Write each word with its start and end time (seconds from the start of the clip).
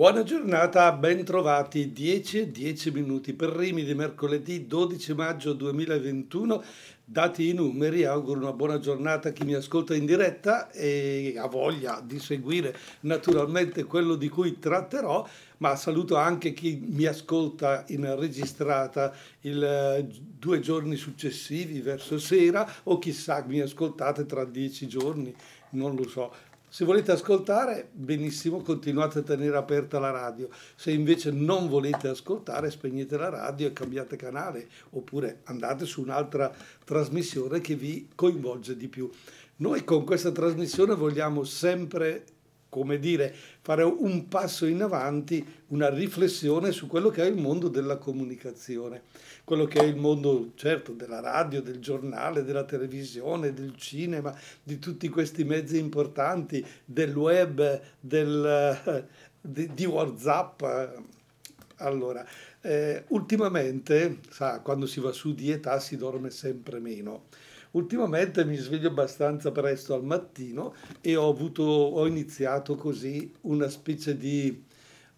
Buona 0.00 0.22
giornata, 0.22 0.90
ben 0.92 1.24
trovati 1.24 1.92
10 1.92 2.38
e 2.38 2.50
10 2.50 2.90
minuti 2.90 3.34
per 3.34 3.50
Rimi 3.50 3.84
di 3.84 3.94
mercoledì 3.94 4.66
12 4.66 5.12
maggio 5.12 5.52
2021. 5.52 6.64
Dati 7.04 7.50
i 7.50 7.52
numeri, 7.52 8.04
auguro 8.04 8.40
una 8.40 8.54
buona 8.54 8.78
giornata 8.78 9.28
a 9.28 9.32
chi 9.32 9.44
mi 9.44 9.52
ascolta 9.52 9.94
in 9.94 10.06
diretta 10.06 10.70
e 10.70 11.34
ha 11.36 11.46
voglia 11.48 12.00
di 12.02 12.18
seguire 12.18 12.74
naturalmente 13.00 13.84
quello 13.84 14.14
di 14.14 14.30
cui 14.30 14.58
tratterò, 14.58 15.28
ma 15.58 15.76
saluto 15.76 16.16
anche 16.16 16.54
chi 16.54 16.82
mi 16.82 17.04
ascolta 17.04 17.84
in 17.88 18.18
registrata 18.18 19.14
il 19.42 20.08
due 20.38 20.60
giorni 20.60 20.96
successivi 20.96 21.82
verso 21.82 22.18
sera 22.18 22.66
o 22.84 22.98
chissà 22.98 23.44
mi 23.46 23.60
ascoltate 23.60 24.24
tra 24.24 24.46
dieci 24.46 24.88
giorni, 24.88 25.34
non 25.72 25.94
lo 25.94 26.08
so 26.08 26.32
se 26.72 26.84
volete 26.84 27.10
ascoltare, 27.10 27.88
benissimo, 27.90 28.62
continuate 28.62 29.18
a 29.18 29.22
tenere 29.22 29.56
aperta 29.56 29.98
la 29.98 30.12
radio. 30.12 30.48
Se 30.76 30.92
invece 30.92 31.32
non 31.32 31.66
volete 31.66 32.06
ascoltare, 32.06 32.70
spegnete 32.70 33.16
la 33.16 33.28
radio 33.28 33.66
e 33.66 33.72
cambiate 33.72 34.14
canale, 34.14 34.68
oppure 34.90 35.40
andate 35.46 35.84
su 35.84 36.00
un'altra 36.00 36.54
trasmissione 36.84 37.60
che 37.60 37.74
vi 37.74 38.08
coinvolge 38.14 38.76
di 38.76 38.86
più. 38.86 39.10
Noi 39.56 39.82
con 39.82 40.04
questa 40.04 40.30
trasmissione 40.30 40.94
vogliamo 40.94 41.42
sempre 41.42 42.24
come 42.70 42.98
dire, 42.98 43.34
fare 43.60 43.82
un 43.82 44.28
passo 44.28 44.64
in 44.64 44.80
avanti, 44.80 45.44
una 45.68 45.90
riflessione 45.90 46.70
su 46.70 46.86
quello 46.86 47.10
che 47.10 47.22
è 47.22 47.26
il 47.26 47.36
mondo 47.36 47.68
della 47.68 47.96
comunicazione, 47.96 49.02
quello 49.44 49.66
che 49.66 49.80
è 49.80 49.84
il 49.84 49.96
mondo, 49.96 50.52
certo, 50.54 50.92
della 50.92 51.20
radio, 51.20 51.60
del 51.60 51.80
giornale, 51.80 52.44
della 52.44 52.64
televisione, 52.64 53.52
del 53.52 53.76
cinema, 53.76 54.34
di 54.62 54.78
tutti 54.78 55.08
questi 55.08 55.44
mezzi 55.44 55.78
importanti, 55.78 56.64
del 56.84 57.14
web, 57.14 57.80
del, 57.98 59.04
di, 59.40 59.74
di 59.74 59.84
WhatsApp. 59.84 60.62
Allora, 61.78 62.24
eh, 62.60 63.04
ultimamente, 63.08 64.18
sa, 64.30 64.60
quando 64.60 64.86
si 64.86 65.00
va 65.00 65.10
su 65.10 65.34
di 65.34 65.50
età 65.50 65.80
si 65.80 65.96
dorme 65.96 66.30
sempre 66.30 66.78
meno 66.78 67.24
Ultimamente 67.72 68.44
mi 68.44 68.56
sveglio 68.56 68.88
abbastanza 68.88 69.52
presto 69.52 69.94
al 69.94 70.02
mattino 70.02 70.74
e 71.00 71.14
ho, 71.14 71.28
avuto, 71.28 71.62
ho 71.62 72.04
iniziato 72.06 72.74
così 72.74 73.32
una 73.42 73.68
specie 73.68 74.16
di, 74.16 74.64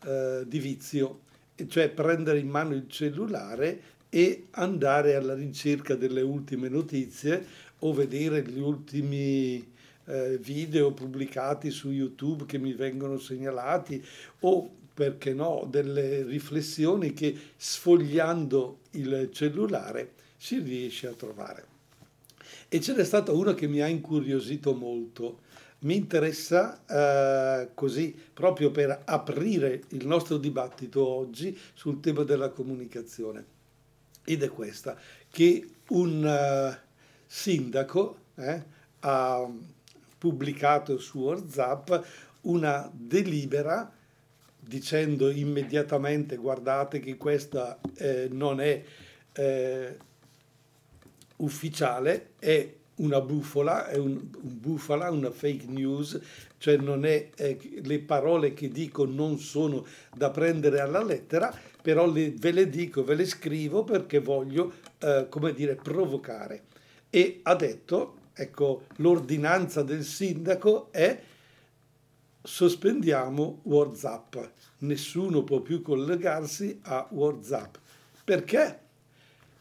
eh, 0.05 0.43
di 0.47 0.59
vizio, 0.59 1.21
cioè 1.69 1.89
prendere 1.89 2.41
in 2.41 2.49
mano 2.49 2.75
il 2.75 2.89
cellulare 2.89 3.81
e 4.11 4.49
andare 4.51 5.15
alla 5.15 5.33
ricerca 5.35 5.95
delle 5.95 6.21
ultime 6.21 6.69
notizie 6.69 7.47
o 7.79 7.95
vedere 7.95 8.43
gli 8.43 8.61
ultimi 8.61 9.67
eh, 10.05 10.37
video 10.37 10.93
pubblicati 10.93 11.71
su 11.71 11.91
YouTube 11.91 12.45
che 12.45 12.59
mi 12.59 12.75
vengono 12.75 13.17
segnalati 13.17 14.05
o 14.41 14.71
perché 14.93 15.33
no, 15.33 15.67
delle 15.71 16.23
riflessioni 16.25 17.15
che 17.15 17.35
sfogliando 17.57 18.81
il 18.91 19.31
cellulare 19.33 20.13
si 20.37 20.59
riesce 20.59 21.07
a 21.07 21.13
trovare. 21.13 21.72
E 22.75 22.81
ce 22.81 22.95
n'è 22.95 23.05
stata 23.05 23.33
una 23.33 23.53
che 23.53 23.67
mi 23.67 23.83
ha 23.83 23.87
incuriosito 23.87 24.73
molto. 24.73 25.41
Mi 25.81 25.95
interessa 25.95 26.83
eh, 26.87 27.69
così, 27.75 28.19
proprio 28.33 28.71
per 28.71 29.03
aprire 29.05 29.83
il 29.89 30.07
nostro 30.07 30.39
dibattito 30.39 31.07
oggi 31.07 31.55
sul 31.75 32.01
tema 32.01 32.23
della 32.23 32.49
comunicazione. 32.49 33.45
Ed 34.25 34.43
è 34.43 34.49
questa, 34.49 34.97
che 35.29 35.69
un 35.89 36.25
uh, 36.25 36.75
sindaco 37.27 38.17
eh, 38.37 38.63
ha 39.01 39.47
pubblicato 40.17 40.97
su 40.97 41.19
WhatsApp 41.19 41.93
una 42.43 42.91
delibera 42.91 43.93
dicendo 44.59 45.29
immediatamente 45.29 46.37
guardate 46.37 47.01
che 47.01 47.19
questa 47.19 47.79
eh, 47.97 48.29
non 48.31 48.63
è 48.63 48.83
eh, 49.35 49.99
ufficiale 51.43 52.31
è 52.39 52.75
una 52.97 53.21
bufola, 53.21 53.89
è 53.89 53.97
un, 53.97 54.11
un 54.11 54.61
bufala, 54.61 55.11
una 55.11 55.31
fake 55.31 55.67
news, 55.67 56.21
cioè 56.59 56.77
è, 56.79 57.31
è, 57.35 57.57
le 57.83 57.99
parole 58.01 58.53
che 58.55 58.69
dico 58.69 59.05
non 59.05 59.39
sono 59.39 59.87
da 60.15 60.31
prendere 60.31 60.81
alla 60.81 61.03
lettera, 61.03 61.55
però 61.81 62.11
le, 62.11 62.33
ve 62.33 62.53
le 62.53 62.69
dico, 62.69 63.03
ve 63.03 63.15
le 63.15 63.27
scrivo 63.27 63.83
perché 63.85 64.21
voglio, 64.21 64.73
eh, 64.99 65.27
come 65.29 65.53
dire, 65.53 65.75
provocare. 65.75 66.65
E 67.11 67.41
ha 67.43 67.55
detto, 67.55 68.17
ecco, 68.35 68.85
l'ordinanza 68.97 69.83
del 69.83 70.05
sindaco 70.05 70.93
è 70.93 71.21
sospendiamo 72.45 73.61
WhatsApp, 73.65 74.37
nessuno 74.79 75.43
può 75.45 75.61
più 75.61 75.83
collegarsi 75.83 76.81
a 76.83 77.07
WhatsApp. 77.11 77.77
Perché? 78.25 78.82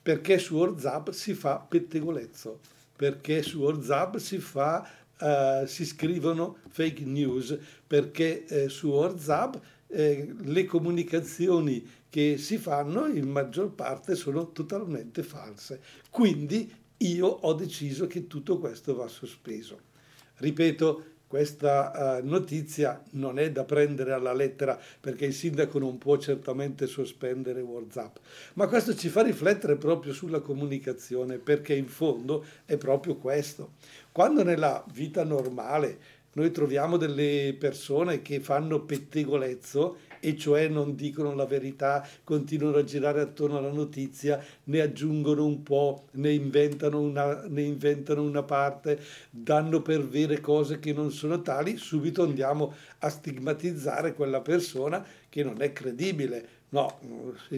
Perché 0.01 0.39
su 0.39 0.55
WhatsApp 0.55 1.09
si 1.09 1.33
fa 1.33 1.57
pettegolezzo, 1.57 2.59
perché 2.95 3.41
su 3.43 3.59
WhatsApp 3.59 4.17
si, 4.17 4.39
fa, 4.39 4.89
uh, 5.19 5.65
si 5.65 5.85
scrivono 5.85 6.57
fake 6.69 7.03
news, 7.03 7.57
perché 7.85 8.45
eh, 8.45 8.69
su 8.69 8.89
WhatsApp 8.89 9.55
eh, 9.87 10.33
le 10.39 10.65
comunicazioni 10.65 11.85
che 12.09 12.37
si 12.37 12.57
fanno 12.57 13.05
in 13.07 13.29
maggior 13.29 13.73
parte 13.73 14.15
sono 14.15 14.51
totalmente 14.51 15.23
false. 15.23 15.81
Quindi 16.09 16.73
io 16.97 17.27
ho 17.27 17.53
deciso 17.53 18.07
che 18.07 18.27
tutto 18.27 18.59
questo 18.59 18.95
va 18.95 19.07
sospeso. 19.07 19.89
Ripeto, 20.37 21.05
questa 21.31 22.19
uh, 22.19 22.27
notizia 22.27 23.01
non 23.11 23.39
è 23.39 23.53
da 23.53 23.63
prendere 23.63 24.11
alla 24.11 24.33
lettera 24.33 24.77
perché 24.99 25.23
il 25.23 25.33
sindaco 25.33 25.79
non 25.79 25.97
può 25.97 26.17
certamente 26.17 26.87
sospendere 26.87 27.61
Whatsapp, 27.61 28.17
ma 28.55 28.67
questo 28.67 28.93
ci 28.93 29.07
fa 29.07 29.21
riflettere 29.21 29.77
proprio 29.77 30.11
sulla 30.11 30.41
comunicazione 30.41 31.37
perché 31.37 31.73
in 31.73 31.87
fondo 31.87 32.43
è 32.65 32.75
proprio 32.75 33.15
questo. 33.15 33.75
Quando 34.11 34.43
nella 34.43 34.83
vita 34.91 35.23
normale 35.23 36.19
noi 36.33 36.51
troviamo 36.51 36.97
delle 36.97 37.55
persone 37.57 38.21
che 38.21 38.41
fanno 38.41 38.81
pettegolezzo 38.81 39.97
e 40.21 40.37
cioè 40.37 40.69
non 40.69 40.95
dicono 40.95 41.33
la 41.33 41.45
verità, 41.45 42.07
continuano 42.23 42.77
a 42.77 42.83
girare 42.83 43.19
attorno 43.19 43.57
alla 43.57 43.71
notizia, 43.71 44.41
ne 44.65 44.79
aggiungono 44.79 45.45
un 45.45 45.63
po', 45.63 46.05
ne 46.11 46.31
inventano 46.31 47.01
una, 47.01 47.43
ne 47.47 47.63
inventano 47.63 48.21
una 48.21 48.43
parte, 48.43 48.99
danno 49.29 49.81
per 49.81 50.07
vere 50.07 50.39
cose 50.39 50.79
che 50.79 50.93
non 50.93 51.11
sono 51.11 51.41
tali, 51.41 51.75
subito 51.75 52.23
andiamo 52.23 52.73
a 52.99 53.09
stigmatizzare 53.09 54.13
quella 54.13 54.41
persona 54.41 55.05
che 55.27 55.43
non 55.43 55.61
è 55.61 55.73
credibile. 55.73 56.59
No, 56.69 56.99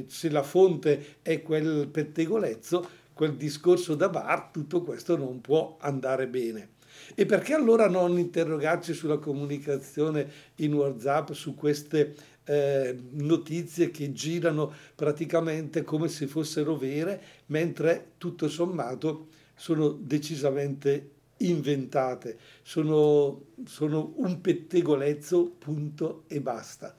se, 0.07 0.29
la 0.29 0.41
fonte 0.41 1.17
è 1.21 1.41
quel 1.43 1.87
pettegolezzo, 1.87 2.87
quel 3.13 3.35
discorso 3.35 3.93
da 3.93 4.09
bar, 4.09 4.49
tutto 4.51 4.81
questo 4.81 5.17
non 5.17 5.41
può 5.41 5.77
andare 5.79 6.27
bene. 6.27 6.69
E 7.15 7.25
perché 7.25 7.53
allora 7.53 7.87
non 7.87 8.17
interrogarci 8.17 8.93
sulla 8.93 9.17
comunicazione 9.17 10.29
in 10.55 10.73
WhatsApp, 10.73 11.31
su 11.31 11.53
queste 11.53 12.15
eh, 12.45 12.97
notizie 13.11 13.91
che 13.91 14.11
girano 14.11 14.73
praticamente 14.95 15.83
come 15.83 16.07
se 16.07 16.27
fossero 16.27 16.75
vere, 16.75 17.21
mentre 17.47 18.13
tutto 18.17 18.49
sommato 18.49 19.27
sono 19.55 19.89
decisamente 19.89 21.11
inventate, 21.37 22.37
sono, 22.61 23.45
sono 23.65 24.13
un 24.17 24.41
pettegolezzo, 24.41 25.55
punto 25.57 26.23
e 26.27 26.41
basta. 26.41 26.95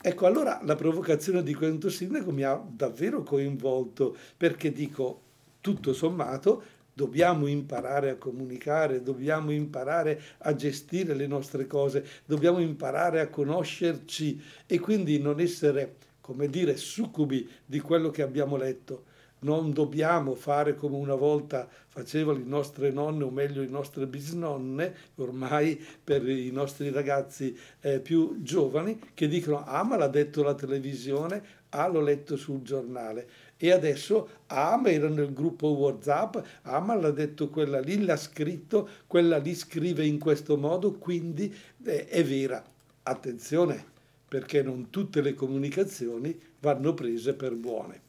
Ecco, 0.00 0.26
allora 0.26 0.60
la 0.62 0.76
provocazione 0.76 1.42
di 1.42 1.54
questo 1.54 1.88
sindaco 1.88 2.30
mi 2.30 2.42
ha 2.42 2.54
davvero 2.54 3.22
coinvolto 3.22 4.16
perché 4.36 4.70
dico, 4.70 5.22
tutto 5.60 5.92
sommato, 5.92 6.62
Dobbiamo 6.96 7.46
imparare 7.46 8.08
a 8.08 8.16
comunicare, 8.16 9.02
dobbiamo 9.02 9.52
imparare 9.52 10.18
a 10.38 10.54
gestire 10.54 11.12
le 11.12 11.26
nostre 11.26 11.66
cose, 11.66 12.02
dobbiamo 12.24 12.58
imparare 12.58 13.20
a 13.20 13.28
conoscerci 13.28 14.42
e 14.64 14.80
quindi 14.80 15.18
non 15.18 15.38
essere, 15.38 15.96
come 16.22 16.48
dire, 16.48 16.78
succubi 16.78 17.46
di 17.66 17.80
quello 17.80 18.08
che 18.08 18.22
abbiamo 18.22 18.56
letto. 18.56 19.04
Non 19.40 19.74
dobbiamo 19.74 20.34
fare 20.34 20.74
come 20.74 20.96
una 20.96 21.14
volta 21.14 21.68
facevano 21.86 22.38
le 22.38 22.46
nostre 22.46 22.90
nonne, 22.90 23.24
o 23.24 23.30
meglio 23.30 23.60
le 23.60 23.68
nostre 23.68 24.06
bisnonne, 24.06 24.94
ormai 25.16 25.78
per 26.02 26.26
i 26.26 26.50
nostri 26.50 26.88
ragazzi 26.88 27.54
eh, 27.80 28.00
più 28.00 28.40
giovani, 28.40 28.98
che 29.12 29.28
dicono, 29.28 29.62
ah 29.66 29.84
ma 29.84 29.96
l'ha 29.98 30.08
detto 30.08 30.42
la 30.42 30.54
televisione, 30.54 31.42
ah 31.68 31.88
l'ho 31.88 32.00
letto 32.00 32.36
sul 32.36 32.62
giornale 32.62 33.28
e 33.58 33.70
adesso 33.70 34.28
Ama 34.48 34.90
era 34.90 35.08
nel 35.08 35.32
gruppo 35.32 35.68
Whatsapp, 35.68 36.36
Ama 36.62 36.94
l'ha 36.94 37.10
detto 37.10 37.48
quella 37.48 37.80
lì, 37.80 38.04
l'ha 38.04 38.16
scritto, 38.16 38.88
quella 39.06 39.38
lì 39.38 39.54
scrive 39.54 40.04
in 40.04 40.18
questo 40.18 40.56
modo, 40.56 40.92
quindi 40.92 41.54
eh, 41.84 42.06
è 42.06 42.24
vera. 42.24 42.62
Attenzione, 43.02 43.84
perché 44.28 44.62
non 44.62 44.90
tutte 44.90 45.20
le 45.20 45.34
comunicazioni 45.34 46.38
vanno 46.60 46.92
prese 46.94 47.34
per 47.34 47.54
buone. 47.54 48.02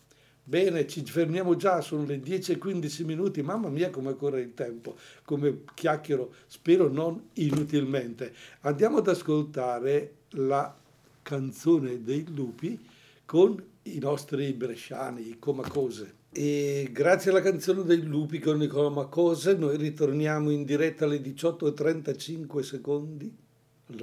Bene, 0.44 0.88
ci 0.88 1.03
fermiamo 1.03 1.57
già, 1.57 1.81
sono 1.81 2.05
le 2.05 2.21
10 2.21 2.53
e 2.53 2.57
15 2.57 3.03
minuti, 3.03 3.41
mamma 3.41 3.67
mia 3.67 3.89
come 3.89 4.15
corre 4.15 4.39
il 4.39 4.53
tempo, 4.53 4.95
come 5.25 5.63
chiacchiero, 5.73 6.33
spero 6.47 6.88
non 6.88 7.21
inutilmente. 7.33 8.33
Andiamo 8.61 9.00
ad 9.00 9.09
ascoltare 9.09 10.13
la 10.31 10.73
canzone 11.21 12.01
dei 12.01 12.25
lupi 12.33 12.79
con 13.25 13.61
i 13.95 14.00
nostri 14.00 14.51
bresciani, 14.54 15.30
i 15.30 15.39
Comacose. 15.39 16.16
E 16.31 16.89
grazie 16.92 17.31
alla 17.31 17.42
canzone 17.42 17.84
dei 17.84 18.01
lupi 18.01 18.39
con 18.39 18.62
i 18.62 18.68
Comacose 18.68 19.56
noi 19.56 19.78
ritorniamo 19.78 20.50
in 20.51 20.66
diretta 20.66 21.06
alle 21.06 21.22
18.35 21.22 22.60
secondi 22.60 23.45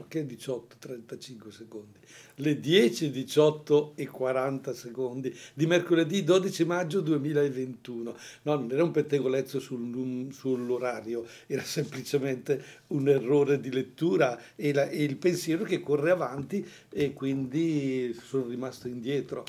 che 0.09 0.25
18, 0.25 0.77
35 0.79 1.53
secondi, 1.53 1.99
le 2.37 2.59
10, 2.59 3.11
18 3.11 3.93
e 3.97 4.07
40 4.07 4.73
secondi 4.73 5.37
di 5.53 5.67
mercoledì 5.67 6.25
12 6.25 6.65
maggio 6.65 7.01
2021. 7.01 8.17
No, 8.43 8.55
non 8.55 8.71
era 8.71 8.83
un 8.83 8.91
pettegolezzo 8.91 9.61
sul, 9.61 10.33
sull'orario, 10.33 11.27
era 11.47 11.63
semplicemente 11.63 12.65
un 12.89 13.09
errore 13.09 13.61
di 13.61 13.71
lettura 13.71 14.41
e, 14.55 14.73
la, 14.73 14.89
e 14.89 15.03
il 15.03 15.17
pensiero 15.17 15.65
che 15.65 15.81
corre 15.81 16.13
avanti 16.13 16.67
e 16.89 17.13
quindi 17.13 18.17
sono 18.25 18.47
rimasto 18.47 18.89
indietro. 18.89 19.45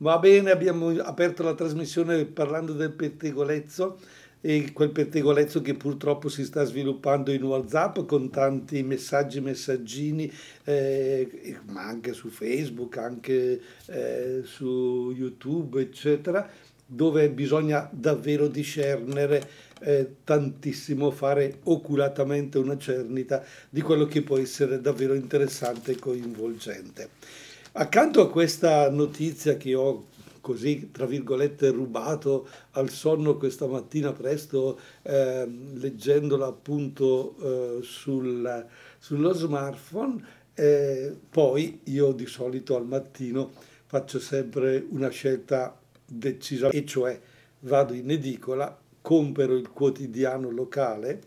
Va 0.00 0.16
bene, 0.20 0.52
abbiamo 0.52 0.90
aperto 0.90 1.42
la 1.42 1.54
trasmissione 1.54 2.24
parlando 2.24 2.72
del 2.72 2.92
pettegolezzo 2.92 3.98
e 4.40 4.70
quel 4.72 4.90
pettegolezzo 4.90 5.60
che 5.60 5.74
purtroppo 5.74 6.28
si 6.28 6.44
sta 6.44 6.62
sviluppando 6.62 7.32
in 7.32 7.42
WhatsApp 7.42 7.98
con 8.06 8.30
tanti 8.30 8.84
messaggi, 8.84 9.40
messaggini, 9.40 10.32
eh, 10.62 11.58
ma 11.72 11.82
anche 11.82 12.12
su 12.12 12.28
Facebook, 12.28 12.96
anche 12.96 13.60
eh, 13.86 14.42
su 14.44 15.12
YouTube, 15.16 15.80
eccetera, 15.80 16.48
dove 16.86 17.28
bisogna 17.30 17.90
davvero 17.92 18.46
discernere 18.46 19.42
eh, 19.80 20.14
tantissimo, 20.22 21.10
fare 21.10 21.58
oculatamente 21.64 22.58
una 22.58 22.78
cernita 22.78 23.44
di 23.68 23.80
quello 23.80 24.06
che 24.06 24.22
può 24.22 24.38
essere 24.38 24.80
davvero 24.80 25.14
interessante 25.14 25.90
e 25.90 25.98
coinvolgente. 25.98 27.47
Accanto 27.80 28.20
a 28.20 28.28
questa 28.28 28.90
notizia 28.90 29.56
che 29.56 29.72
ho 29.72 30.08
così, 30.40 30.90
tra 30.90 31.06
virgolette, 31.06 31.70
rubato 31.70 32.48
al 32.72 32.90
sonno 32.90 33.36
questa 33.36 33.68
mattina 33.68 34.10
presto, 34.10 34.80
eh, 35.02 35.46
leggendola 35.46 36.46
appunto 36.46 37.36
eh, 37.40 37.82
sul, 37.84 38.66
sullo 38.98 39.32
smartphone. 39.32 40.20
Eh, 40.54 41.16
poi 41.30 41.82
io 41.84 42.10
di 42.10 42.26
solito 42.26 42.74
al 42.74 42.84
mattino 42.84 43.52
faccio 43.86 44.18
sempre 44.18 44.84
una 44.88 45.10
scelta 45.10 45.78
decisa, 46.04 46.70
e 46.70 46.84
cioè 46.84 47.16
vado 47.60 47.92
in 47.92 48.10
edicola, 48.10 48.76
compro 49.00 49.54
il 49.54 49.70
quotidiano 49.70 50.50
locale 50.50 51.20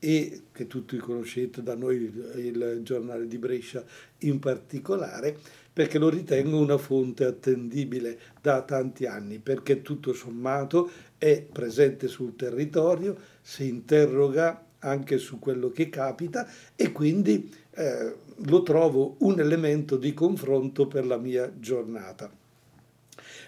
e 0.00 0.42
che 0.50 0.66
tutti 0.66 0.96
conoscete 0.96 1.62
da 1.62 1.76
noi 1.76 2.12
il 2.34 2.80
giornale 2.82 3.28
di 3.28 3.38
Brescia 3.38 3.84
in 4.22 4.40
particolare 4.40 5.60
perché 5.72 5.98
lo 5.98 6.10
ritengo 6.10 6.58
una 6.58 6.76
fonte 6.76 7.24
attendibile 7.24 8.18
da 8.40 8.62
tanti 8.62 9.06
anni, 9.06 9.38
perché 9.38 9.82
tutto 9.82 10.12
sommato 10.12 10.90
è 11.16 11.40
presente 11.40 12.08
sul 12.08 12.36
territorio, 12.36 13.16
si 13.40 13.68
interroga 13.68 14.66
anche 14.80 15.18
su 15.18 15.38
quello 15.38 15.70
che 15.70 15.88
capita 15.88 16.46
e 16.74 16.92
quindi 16.92 17.52
eh, 17.70 18.14
lo 18.44 18.62
trovo 18.62 19.16
un 19.18 19.38
elemento 19.38 19.96
di 19.96 20.12
confronto 20.12 20.86
per 20.86 21.06
la 21.06 21.16
mia 21.16 21.50
giornata. 21.58 22.30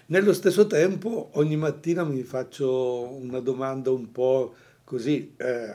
Nello 0.07 0.33
stesso 0.33 0.67
tempo 0.67 1.29
ogni 1.33 1.57
mattina 1.57 2.03
mi 2.03 2.23
faccio 2.23 3.09
una 3.19 3.39
domanda 3.39 3.91
un 3.91 4.11
po' 4.11 4.53
così 4.83 5.33
eh, 5.35 5.71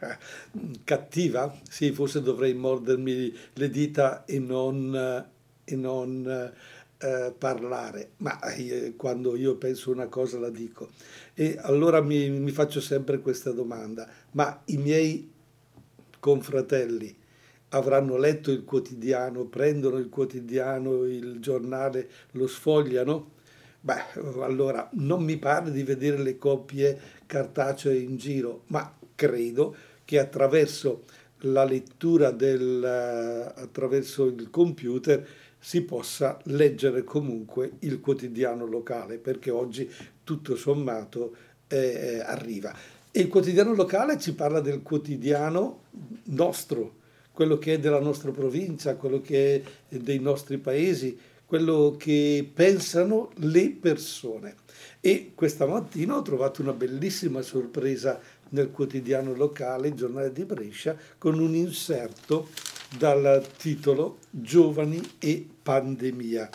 cattiva, 0.84 1.54
sì, 1.68 1.90
forse 1.90 2.22
dovrei 2.22 2.54
mordermi 2.54 3.36
le 3.54 3.68
dita 3.68 4.24
e 4.24 4.38
non 4.38 5.36
e 5.68 5.76
non 5.76 6.52
eh, 6.98 7.34
parlare, 7.36 8.12
ma 8.18 8.38
io, 8.56 8.94
quando 8.96 9.36
io 9.36 9.56
penso 9.56 9.90
una 9.90 10.06
cosa 10.06 10.38
la 10.38 10.50
dico. 10.50 10.88
E 11.34 11.58
allora 11.60 12.00
mi, 12.00 12.30
mi 12.30 12.50
faccio 12.50 12.80
sempre 12.80 13.20
questa 13.20 13.52
domanda, 13.52 14.08
ma 14.32 14.62
i 14.66 14.76
miei 14.78 15.30
confratelli 16.18 17.14
avranno 17.70 18.16
letto 18.16 18.50
il 18.50 18.64
quotidiano, 18.64 19.44
prendono 19.44 19.98
il 19.98 20.08
quotidiano, 20.08 21.04
il 21.04 21.38
giornale, 21.38 22.08
lo 22.32 22.46
sfogliano? 22.46 23.36
Beh, 23.80 24.40
allora 24.40 24.88
non 24.94 25.22
mi 25.22 25.36
pare 25.36 25.70
di 25.70 25.82
vedere 25.82 26.18
le 26.18 26.38
coppie 26.38 26.98
cartacee 27.26 27.96
in 27.96 28.16
giro, 28.16 28.62
ma 28.68 28.92
credo 29.14 29.76
che 30.04 30.18
attraverso 30.18 31.04
la 31.42 31.64
lettura 31.64 32.30
del, 32.30 32.82
attraverso 32.82 34.24
il 34.26 34.50
computer 34.50 35.26
si 35.58 35.82
possa 35.82 36.38
leggere 36.44 37.04
comunque 37.04 37.72
il 37.80 38.00
quotidiano 38.00 38.66
locale, 38.66 39.18
perché 39.18 39.50
oggi 39.50 39.90
tutto 40.24 40.56
sommato 40.56 41.34
eh, 41.66 42.20
arriva. 42.24 42.74
E 43.10 43.20
il 43.20 43.28
quotidiano 43.28 43.74
locale 43.74 44.18
ci 44.18 44.34
parla 44.34 44.60
del 44.60 44.82
quotidiano 44.82 45.84
nostro, 46.24 46.96
quello 47.32 47.58
che 47.58 47.74
è 47.74 47.78
della 47.78 48.00
nostra 48.00 48.30
provincia, 48.30 48.96
quello 48.96 49.20
che 49.20 49.62
è 49.88 49.96
dei 49.96 50.18
nostri 50.18 50.58
paesi, 50.58 51.18
quello 51.44 51.96
che 51.98 52.48
pensano 52.52 53.30
le 53.36 53.70
persone. 53.70 54.56
E 55.00 55.32
questa 55.34 55.64
mattina 55.64 56.16
ho 56.16 56.22
trovato 56.22 56.60
una 56.60 56.74
bellissima 56.74 57.40
sorpresa 57.40 58.20
nel 58.50 58.70
quotidiano 58.70 59.34
locale, 59.34 59.88
il 59.88 59.94
giornale 59.94 60.32
di 60.32 60.44
Brescia, 60.44 60.96
con 61.16 61.38
un 61.38 61.54
inserto 61.54 62.48
dal 62.96 63.46
titolo 63.56 64.18
Giovani 64.30 65.00
e 65.18 65.46
pandemia, 65.62 66.48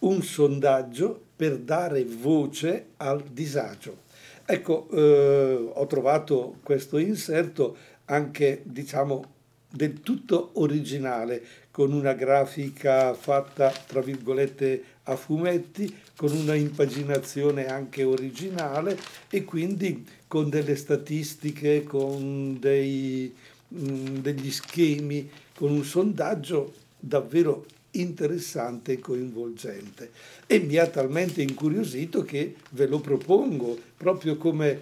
un 0.00 0.22
sondaggio 0.22 1.20
per 1.34 1.58
dare 1.58 2.04
voce 2.04 2.88
al 2.96 3.22
disagio. 3.22 4.06
Ecco, 4.44 4.88
eh, 4.90 5.70
ho 5.72 5.86
trovato 5.86 6.56
questo 6.62 6.98
inserto 6.98 7.76
anche, 8.06 8.62
diciamo, 8.64 9.36
del 9.70 10.00
tutto 10.00 10.50
originale, 10.54 11.44
con 11.70 11.92
una 11.92 12.14
grafica 12.14 13.14
fatta, 13.14 13.70
tra 13.70 14.00
virgolette, 14.00 14.82
a 15.04 15.16
fumetti, 15.16 15.94
con 16.16 16.32
una 16.32 16.54
impaginazione 16.54 17.66
anche 17.66 18.02
originale 18.02 18.98
e 19.30 19.44
quindi 19.44 20.04
con 20.26 20.48
delle 20.48 20.76
statistiche, 20.76 21.84
con 21.84 22.58
dei, 22.58 23.32
mh, 23.68 23.90
mm, 23.90 24.16
degli 24.16 24.50
schemi 24.50 25.30
con 25.58 25.72
un 25.72 25.82
sondaggio 25.82 26.72
davvero 26.96 27.66
interessante 27.90 28.92
e 28.92 28.98
coinvolgente 29.00 30.12
e 30.46 30.60
mi 30.60 30.76
ha 30.76 30.86
talmente 30.86 31.42
incuriosito 31.42 32.22
che 32.22 32.54
ve 32.70 32.86
lo 32.86 33.00
propongo 33.00 33.76
proprio 33.96 34.36
come 34.36 34.80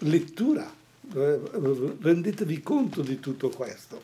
lettura. 0.00 0.70
Eh, 1.14 1.40
rendetevi 2.02 2.60
conto 2.60 3.00
di 3.00 3.18
tutto 3.18 3.48
questo. 3.48 4.02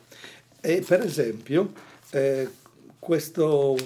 E 0.59 0.83
per 0.83 1.01
esempio, 1.01 1.73
eh, 2.09 2.49
questo 2.97 3.77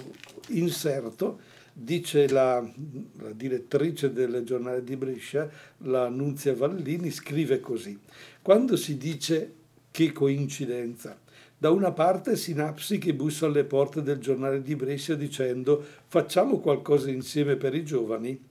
inserto 0.48 1.40
dice 1.74 2.30
la, 2.30 2.62
la, 2.62 3.32
direttrice 3.32 4.14
del 4.14 4.44
giornale 4.46 4.82
di 4.86 4.96
Brescia, 4.96 5.50
la 5.80 6.08
Nunzia 6.08 6.56
Vallini, 6.56 7.12
scrive 7.12 7.60
così: 7.60 8.00
Quando 8.42 8.78
si 8.78 8.96
dice 8.96 9.56
che 9.92 10.14
coincidenza, 10.14 11.20
da 11.60 11.72
una 11.72 11.92
parte 11.92 12.38
Sinapsi 12.38 12.98
che 13.00 13.14
bussa 13.14 13.46
alle 13.46 13.66
porte 13.66 14.02
del 14.02 14.18
giornale 14.20 14.62
di 14.62 14.78
Brescia 14.78 15.16
dicendo 15.16 15.86
facciamo 16.08 16.60
qualcosa 16.60 17.12
insieme 17.12 17.58
per 17.58 17.76
i 17.76 17.84
giovani, 17.84 18.42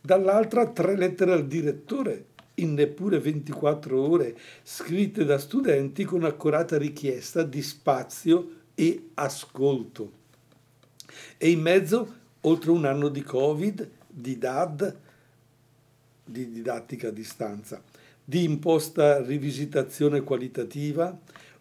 dall'altra 0.00 0.70
tre 0.70 0.96
lettere 0.96 1.32
al 1.32 1.48
direttore 1.48 2.26
in 2.54 2.74
neppure 2.74 3.18
24 3.18 4.00
ore, 4.00 4.38
scritte 4.62 5.24
da 5.24 5.38
studenti 5.38 6.04
con 6.04 6.22
accurata 6.22 6.78
richiesta 6.78 7.42
di 7.42 7.60
spazio 7.60 8.50
e 8.76 9.08
ascolto. 9.14 10.22
E 11.36 11.50
in 11.50 11.60
mezzo, 11.60 12.14
oltre 12.42 12.70
un 12.70 12.84
anno 12.84 13.08
di 13.08 13.22
Covid, 13.22 13.90
di 14.06 14.38
DAD, 14.38 14.96
di 16.24 16.50
didattica 16.52 17.08
a 17.08 17.10
distanza, 17.10 17.82
di 18.24 18.44
imposta 18.44 19.20
rivisitazione 19.20 20.22
qualitativa, 20.22 21.18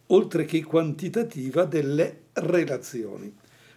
oltre 0.07 0.45
che 0.45 0.63
quantitativa 0.63 1.65
delle 1.65 2.21
relazioni. 2.33 3.33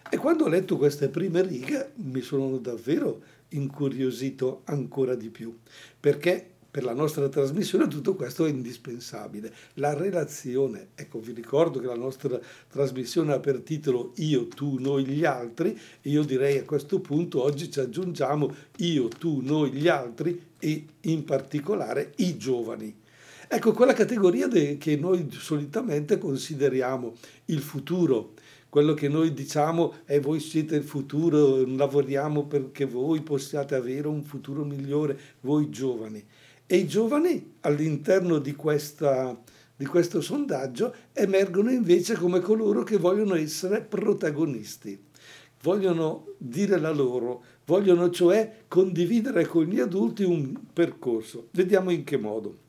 E 0.09 0.17
quando 0.17 0.45
ho 0.45 0.47
letto 0.47 0.77
queste 0.77 1.09
prime 1.09 1.41
righe 1.41 1.91
mi 1.95 2.21
sono 2.21 2.57
davvero 2.57 3.21
incuriosito 3.49 4.61
ancora 4.65 5.15
di 5.15 5.29
più, 5.29 5.57
perché 5.99 6.55
per 6.69 6.83
la 6.83 6.93
nostra 6.93 7.27
trasmissione 7.27 7.87
tutto 7.87 8.15
questo 8.15 8.45
è 8.45 8.49
indispensabile. 8.49 9.51
La 9.75 9.95
relazione, 9.95 10.89
ecco 10.95 11.19
vi 11.19 11.31
ricordo 11.31 11.79
che 11.79 11.87
la 11.87 11.95
nostra 11.95 12.39
trasmissione 12.69 13.33
ha 13.33 13.39
per 13.39 13.61
titolo 13.61 14.11
Io, 14.17 14.47
tu, 14.47 14.77
noi, 14.79 15.03
gli 15.05 15.25
altri 15.25 15.71
e 16.01 16.09
io 16.09 16.23
direi 16.23 16.59
a 16.59 16.65
questo 16.65 16.99
punto 16.99 17.41
oggi 17.41 17.71
ci 17.71 17.79
aggiungiamo 17.79 18.53
Io, 18.77 19.07
tu, 19.07 19.41
noi, 19.41 19.71
gli 19.71 19.87
altri 19.87 20.39
e 20.59 20.85
in 21.01 21.23
particolare 21.23 22.13
i 22.17 22.37
giovani. 22.37 22.95
Ecco, 23.49 23.71
quella 23.71 23.93
categoria 23.93 24.47
de, 24.47 24.77
che 24.77 24.97
noi 24.97 25.29
solitamente 25.31 26.17
consideriamo 26.17 27.13
il 27.45 27.61
futuro, 27.61 28.33
quello 28.67 28.93
che 28.93 29.07
noi 29.07 29.33
diciamo 29.33 29.99
è 30.03 30.19
voi 30.19 30.41
siete 30.41 30.75
il 30.75 30.83
futuro, 30.83 31.65
lavoriamo 31.65 32.45
perché 32.45 32.83
voi 32.83 33.21
possiate 33.21 33.75
avere 33.75 34.09
un 34.09 34.21
futuro 34.23 34.65
migliore, 34.65 35.17
voi 35.39 35.69
giovani. 35.69 36.21
E 36.65 36.75
i 36.75 36.87
giovani 36.87 37.53
all'interno 37.61 38.39
di, 38.39 38.53
questa, 38.53 39.41
di 39.77 39.85
questo 39.85 40.19
sondaggio 40.19 40.93
emergono 41.13 41.71
invece 41.71 42.15
come 42.15 42.41
coloro 42.41 42.83
che 42.83 42.97
vogliono 42.97 43.35
essere 43.35 43.79
protagonisti, 43.79 45.01
vogliono 45.61 46.33
dire 46.37 46.77
la 46.77 46.91
loro, 46.91 47.41
vogliono 47.65 48.09
cioè 48.09 48.63
condividere 48.67 49.45
con 49.45 49.63
gli 49.63 49.79
adulti 49.79 50.23
un 50.23 50.53
percorso. 50.73 51.47
Vediamo 51.51 51.91
in 51.91 52.03
che 52.03 52.17
modo. 52.17 52.65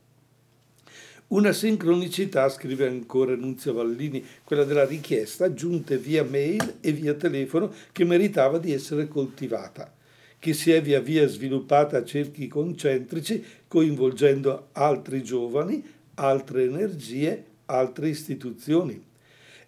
Una 1.31 1.53
sincronicità, 1.53 2.49
scrive 2.49 2.87
ancora 2.87 3.37
Nunzio 3.37 3.75
Vallini, 3.75 4.25
quella 4.45 4.65
della 4.65 4.87
richiesta, 4.87 5.53
giunte 5.53 5.99
via 5.99 6.25
mail 6.25 6.77
e 6.81 6.91
via 6.93 7.13
telefono, 7.13 7.71
che 7.93 8.07
meritava 8.07 8.57
di 8.57 8.73
essere 8.73 9.09
coltivata, 9.09 9.93
che 10.39 10.55
si 10.55 10.71
è 10.71 10.81
via 10.81 11.01
via 11.01 11.27
sviluppata 11.27 11.99
a 11.99 12.05
cerchi 12.05 12.49
concentrici, 12.49 13.45
coinvolgendo 13.69 14.69
altri 14.73 15.23
giovani, 15.23 15.85
altre 16.15 16.65
energie, 16.65 17.45
altre 17.67 18.09
istituzioni. 18.09 19.05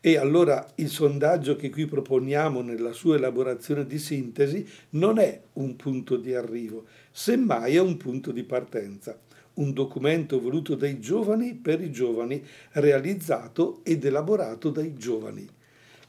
E 0.00 0.17
allora 0.17 0.67
il 0.76 0.88
sondaggio 0.88 1.57
che 1.57 1.69
qui 1.69 1.85
proponiamo 1.85 2.62
nella 2.62 2.93
sua 2.93 3.17
elaborazione 3.17 3.87
di 3.87 3.99
sintesi 3.99 4.67
non 4.90 5.19
è 5.19 5.38
un 5.52 5.76
punto 5.76 6.17
di 6.17 6.33
arrivo, 6.33 6.87
semmai 7.11 7.75
è 7.75 7.81
un 7.81 7.99
punto 7.99 8.33
di 8.33 8.45
partenza 8.45 9.29
un 9.61 9.73
documento 9.73 10.40
voluto 10.40 10.75
dai 10.75 11.00
giovani 11.00 11.55
per 11.55 11.81
i 11.81 11.90
giovani, 11.90 12.45
realizzato 12.73 13.81
ed 13.83 14.05
elaborato 14.05 14.71
dai 14.71 14.95
giovani. 14.95 15.49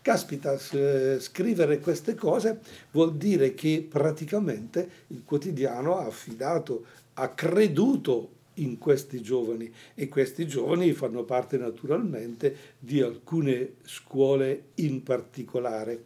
Caspita, 0.02 0.58
scrivere 0.58 1.80
queste 1.80 2.16
cose 2.16 2.60
vuol 2.92 3.16
dire 3.16 3.54
che 3.54 3.86
praticamente 3.88 4.90
il 5.08 5.22
quotidiano 5.24 5.98
ha 5.98 6.06
affidato, 6.06 6.86
ha 7.14 7.30
creduto 7.30 8.40
in 8.56 8.80
questi 8.80 9.22
giovani 9.22 9.72
e 9.94 10.10
questi 10.10 10.48
giovani 10.48 10.92
fanno 10.94 11.24
parte 11.24 11.58
naturalmente 11.58 12.56
di 12.80 13.00
alcune 13.02 13.74
scuole 13.84 14.64
in 14.76 15.04
particolare 15.04 16.04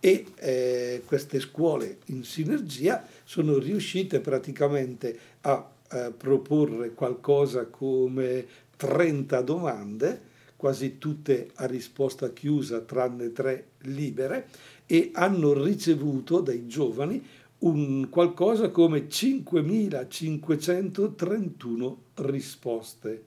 e 0.00 0.26
eh, 0.36 1.02
queste 1.06 1.40
scuole 1.40 1.98
in 2.06 2.22
sinergia 2.24 3.04
sono 3.24 3.58
riuscite 3.58 4.20
praticamente 4.20 5.18
a 5.40 5.72
eh, 5.90 6.12
proporre 6.16 6.94
qualcosa 6.94 7.66
come 7.66 8.46
30 8.76 9.40
domande, 9.42 10.22
quasi 10.56 10.96
tutte 10.98 11.50
a 11.54 11.66
risposta 11.66 12.32
chiusa 12.32 12.80
tranne 12.80 13.32
tre 13.32 13.72
libere, 13.82 14.48
e 14.86 15.10
hanno 15.12 15.52
ricevuto 15.52 16.40
dai 16.40 16.66
giovani 16.66 17.22
un 17.58 18.08
qualcosa 18.08 18.70
come 18.70 19.08
5.531 19.08 21.96
risposte. 22.14 23.24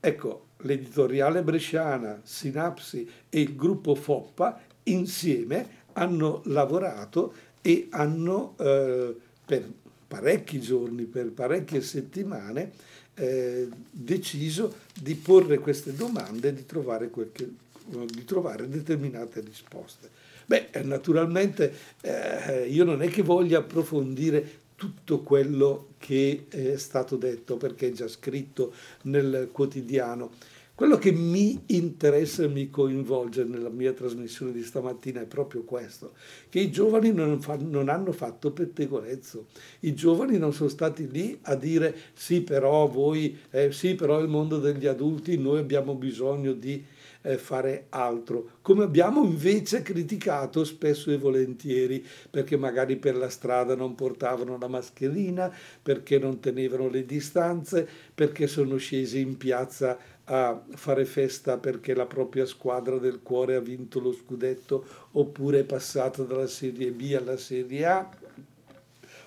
Ecco, 0.00 0.46
l'editoriale 0.58 1.42
bresciana, 1.42 2.20
Sinapsi 2.22 3.10
e 3.28 3.40
il 3.40 3.56
gruppo 3.56 3.94
Foppa 3.94 4.58
insieme 4.84 5.84
hanno 5.92 6.40
lavorato 6.44 7.34
e 7.60 7.88
hanno 7.90 8.54
eh, 8.58 9.14
per 9.44 9.68
parecchi 10.06 10.60
giorni, 10.60 11.04
per 11.04 11.30
parecchie 11.32 11.80
settimane, 11.82 12.72
eh, 13.14 13.68
deciso 13.90 14.74
di 14.94 15.14
porre 15.14 15.58
queste 15.58 15.94
domande 15.94 16.48
e 16.48 16.54
di 16.54 16.66
trovare, 16.66 17.08
qualche, 17.10 17.48
di 17.84 18.24
trovare 18.24 18.68
determinate 18.68 19.40
risposte. 19.40 20.10
Beh, 20.46 20.70
naturalmente 20.84 21.72
eh, 22.02 22.66
io 22.68 22.84
non 22.84 23.02
è 23.02 23.08
che 23.08 23.22
voglia 23.22 23.58
approfondire 23.58 24.64
tutto 24.76 25.20
quello 25.20 25.88
che 25.98 26.46
è 26.48 26.76
stato 26.76 27.16
detto 27.16 27.56
perché 27.56 27.88
è 27.88 27.92
già 27.92 28.06
scritto 28.06 28.72
nel 29.02 29.48
quotidiano. 29.50 30.30
Quello 30.76 30.98
che 30.98 31.10
mi 31.10 31.58
interessa 31.68 32.42
e 32.42 32.48
mi 32.48 32.68
coinvolge 32.68 33.44
nella 33.44 33.70
mia 33.70 33.94
trasmissione 33.94 34.52
di 34.52 34.62
stamattina 34.62 35.22
è 35.22 35.24
proprio 35.24 35.62
questo, 35.62 36.12
che 36.50 36.60
i 36.60 36.70
giovani 36.70 37.14
non, 37.14 37.40
fa, 37.40 37.56
non, 37.58 37.88
hanno 37.88 38.12
fatto 38.12 38.52
pettegolezzo, 38.52 39.46
i 39.80 39.94
giovani 39.94 40.36
non 40.36 40.52
sono 40.52 40.68
stati 40.68 41.10
lì 41.10 41.38
a 41.44 41.54
dire 41.54 41.96
sì 42.12 42.42
però 42.42 42.86
voi, 42.88 43.38
eh, 43.52 43.72
sì 43.72 43.94
però 43.94 44.20
il 44.20 44.28
mondo 44.28 44.58
degli 44.58 44.84
adulti, 44.84 45.38
noi 45.38 45.60
abbiamo 45.60 45.94
bisogno 45.94 46.52
di 46.52 46.84
eh, 47.22 47.38
fare 47.38 47.86
altro, 47.88 48.58
come 48.60 48.84
abbiamo 48.84 49.24
invece 49.24 49.80
criticato 49.80 50.62
spesso 50.62 51.10
e 51.10 51.16
volentieri, 51.16 52.04
perché 52.30 52.58
magari 52.58 52.96
per 52.96 53.16
la 53.16 53.30
strada 53.30 53.74
non 53.74 53.94
portavano 53.94 54.58
la 54.58 54.68
mascherina, 54.68 55.50
perché 55.82 56.18
non 56.18 56.38
tenevano 56.38 56.88
le 56.88 57.06
distanze, 57.06 57.88
perché 58.14 58.46
sono 58.46 58.76
scesi 58.76 59.20
in 59.20 59.38
piazza 59.38 59.98
a 60.28 60.60
fare 60.74 61.04
festa 61.04 61.58
perché 61.58 61.94
la 61.94 62.06
propria 62.06 62.46
squadra 62.46 62.98
del 62.98 63.20
cuore 63.22 63.54
ha 63.54 63.60
vinto 63.60 64.00
lo 64.00 64.12
scudetto 64.12 64.84
oppure 65.12 65.60
è 65.60 65.64
passata 65.64 66.22
dalla 66.24 66.48
Serie 66.48 66.90
B 66.90 67.14
alla 67.16 67.36
Serie 67.36 67.84
A 67.86 68.08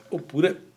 oppure 0.10 0.68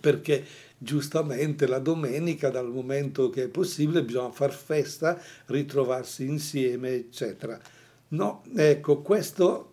perché 0.00 0.44
giustamente 0.78 1.66
la 1.66 1.78
domenica 1.78 2.50
dal 2.50 2.70
momento 2.70 3.30
che 3.30 3.44
è 3.44 3.48
possibile 3.48 4.02
bisogna 4.02 4.30
far 4.30 4.52
festa, 4.52 5.20
ritrovarsi 5.46 6.24
insieme 6.24 6.94
eccetera. 6.94 7.58
No, 8.08 8.42
ecco, 8.54 9.00
questo 9.00 9.72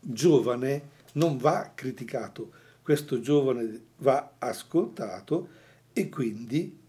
giovane 0.00 0.90
non 1.14 1.36
va 1.36 1.72
criticato, 1.74 2.50
questo 2.82 3.20
giovane 3.20 3.80
va 3.98 4.34
ascoltato 4.38 5.48
e 5.92 6.08
quindi 6.08 6.82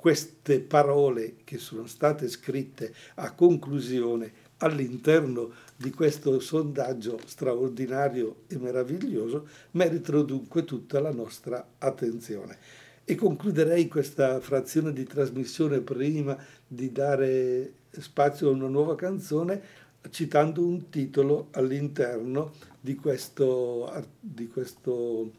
queste 0.00 0.60
parole 0.60 1.36
che 1.44 1.58
sono 1.58 1.86
state 1.86 2.26
scritte 2.28 2.94
a 3.16 3.34
conclusione 3.34 4.32
all'interno 4.56 5.52
di 5.76 5.90
questo 5.90 6.40
sondaggio 6.40 7.20
straordinario 7.26 8.44
e 8.46 8.56
meraviglioso 8.56 9.46
meritano 9.72 10.22
dunque 10.22 10.64
tutta 10.64 11.00
la 11.00 11.12
nostra 11.12 11.72
attenzione. 11.76 12.56
E 13.04 13.14
concluderei 13.14 13.88
questa 13.88 14.40
frazione 14.40 14.94
di 14.94 15.04
trasmissione 15.04 15.80
prima 15.80 16.34
di 16.66 16.90
dare 16.90 17.72
spazio 17.90 18.48
a 18.48 18.52
una 18.52 18.68
nuova 18.68 18.94
canzone 18.94 19.60
citando 20.08 20.64
un 20.64 20.88
titolo 20.88 21.48
all'interno 21.50 22.52
di 22.80 22.94
questo, 22.94 24.06
di 24.18 24.48
questo 24.48 25.30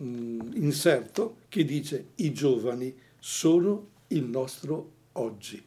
um, 0.00 0.50
inserto 0.52 1.36
che 1.48 1.64
dice 1.64 2.08
I 2.16 2.34
giovani 2.34 3.04
sono 3.28 3.88
il 4.08 4.22
nostro 4.22 4.92
oggi. 5.14 5.60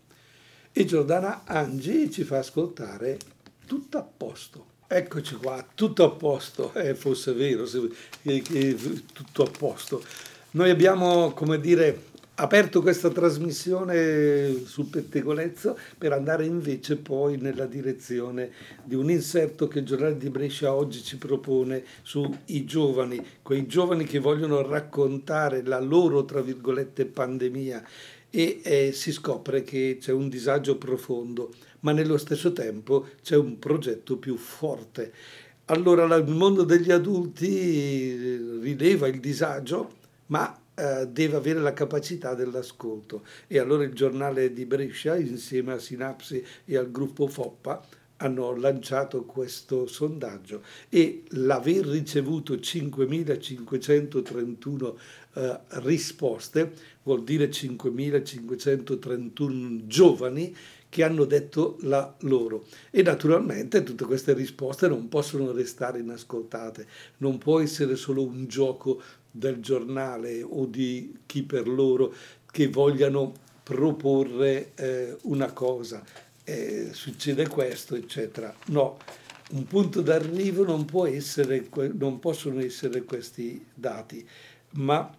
E 0.72 0.86
Giordana 0.86 1.44
Angi 1.44 2.10
ci 2.10 2.24
fa 2.24 2.38
ascoltare 2.38 3.18
tutto 3.66 3.98
a 3.98 4.02
posto. 4.04 4.66
Eccoci 4.88 5.36
qua, 5.36 5.68
tutto 5.76 6.06
a 6.06 6.10
posto, 6.12 6.72
eh, 6.80 6.96
fosse 6.96 7.34
vero, 7.34 7.66
se, 7.66 7.82
che, 8.22 8.78
tutto 9.12 9.44
a 9.44 9.50
posto. 9.50 10.02
Noi 10.52 10.70
abbiamo, 10.70 11.32
come 11.32 11.60
dire, 11.60 12.06
aperto 12.42 12.82
questa 12.82 13.10
trasmissione 13.10 14.64
sul 14.64 14.86
pettegolezzo 14.86 15.78
per 15.98 16.14
andare 16.14 16.46
invece 16.46 16.96
poi 16.96 17.38
nella 17.38 17.66
direzione 17.66 18.52
di 18.82 18.96
un 18.96 19.12
inserto 19.12 19.68
che 19.68 19.80
il 19.80 19.86
giornale 19.86 20.16
di 20.16 20.30
Brescia 20.30 20.74
oggi 20.74 21.04
ci 21.04 21.18
propone 21.18 21.84
sui 22.02 22.64
giovani, 22.64 23.22
quei 23.42 23.68
giovani 23.68 24.06
che 24.06 24.20
vogliono 24.20 24.66
raccontare 24.66 25.64
la 25.64 25.82
loro, 25.82 26.24
tra 26.24 26.42
virgolette, 26.42 27.06
pandemia 27.06 27.84
e 28.30 28.62
eh, 28.64 28.92
si 28.94 29.12
scopre 29.12 29.64
che 29.64 29.98
c'è 30.00 30.14
un 30.14 30.30
disagio 30.30 30.78
profondo, 30.78 31.52
ma 31.82 31.92
nello 31.92 32.18
stesso 32.18 32.54
tempo 32.54 33.08
c'è 33.22 33.36
un 33.36 33.60
progetto 33.60 34.16
più 34.16 34.38
forte. 34.38 35.12
Allora 35.66 36.16
il 36.16 36.28
mondo 36.28 36.64
degli 36.64 36.90
adulti 36.90 38.62
rileva 38.62 39.08
il 39.08 39.20
disagio, 39.20 39.98
ma 40.28 40.58
eh, 40.80 41.08
deve 41.08 41.36
avere 41.36 41.60
la 41.60 41.74
capacità 41.74 42.34
dell'ascolto. 42.34 43.24
E 43.48 43.60
allora 43.60 43.84
il 43.84 43.94
giornale 43.94 44.54
di 44.54 44.66
Brescia, 44.66 45.18
insieme 45.18 45.74
a 45.74 45.78
Sinapsi 45.78 46.42
e 46.64 46.78
al 46.78 46.90
gruppo 46.90 47.28
Foppa, 47.28 47.86
hanno 48.22 48.54
lanciato 48.56 49.24
questo 49.24 49.88
sondaggio 49.88 50.62
e 50.90 51.24
l'aver 51.30 51.86
ricevuto 51.86 52.56
5.531 52.56 54.94
eh, 55.36 55.60
risposte 55.82 56.74
vuol 57.04 57.24
dire 57.24 57.50
5.531 57.50 59.86
giovani 59.86 60.54
che 60.90 61.04
hanno 61.04 61.26
detto 61.26 61.78
la 61.82 62.16
loro. 62.22 62.66
E 62.90 63.04
naturalmente 63.04 63.84
tutte 63.84 64.06
queste 64.06 64.34
risposte 64.34 64.88
non 64.88 65.08
possono 65.08 65.52
restare 65.52 66.00
inascoltate, 66.00 66.88
non 67.18 67.38
può 67.38 67.60
essere 67.60 67.96
solo 67.96 68.24
un 68.24 68.48
gioco 68.48 69.00
del 69.32 69.60
giornale 69.60 70.42
o 70.42 70.66
di 70.66 71.20
chi 71.26 71.44
per 71.44 71.68
loro 71.68 72.14
che 72.52 72.68
vogliano 72.68 73.34
proporre 73.64 74.72
eh, 74.76 75.18
una 75.24 75.52
cosa. 75.52 76.04
eh, 76.44 76.90
succede 76.94 77.48
questo, 77.48 77.96
eccetera. 77.96 78.54
No, 78.68 78.98
un 79.52 79.66
punto 79.66 80.02
d'arrivo 80.02 80.64
non, 80.64 80.86
può 80.86 81.06
essere, 81.06 81.68
non 81.94 82.20
possono 82.20 82.60
essere 82.60 83.04
questi 83.04 83.64
dati, 83.74 84.28
ma 84.72 85.16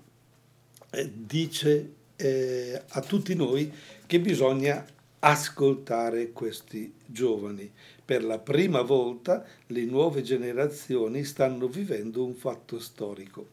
eh, 0.90 1.12
dice 1.14 1.92
eh, 2.16 2.82
a 2.88 3.00
tutti 3.00 3.34
noi 3.34 3.72
che 4.06 4.20
bisogna 4.20 4.84
ascoltare 5.20 6.32
questi 6.32 6.92
giovani. 7.06 7.70
Per 8.04 8.24
la 8.24 8.38
prima 8.38 8.82
volta 8.82 9.44
le 9.66 9.84
nuove 9.84 10.22
generazioni 10.22 11.22
stanno 11.22 11.68
vivendo 11.68 12.24
un 12.24 12.34
fatto 12.34 12.80
storico. 12.80 13.50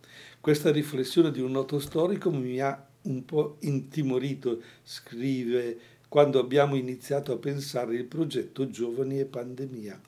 Questa 0.47 0.71
riflessione 0.71 1.29
di 1.29 1.41
un 1.41 1.51
noto 1.51 1.77
storico 1.77 2.31
mi 2.31 2.61
ha 2.61 2.87
un 3.01 3.25
po' 3.25 3.57
intimorito, 3.63 4.61
scrive, 4.81 5.77
quando 6.07 6.39
abbiamo 6.39 6.77
iniziato 6.77 7.33
a 7.33 7.37
pensare 7.37 7.95
il 7.95 8.05
progetto 8.05 8.69
Giovani 8.69 9.19
e 9.19 9.25
Pandemia. 9.25 9.99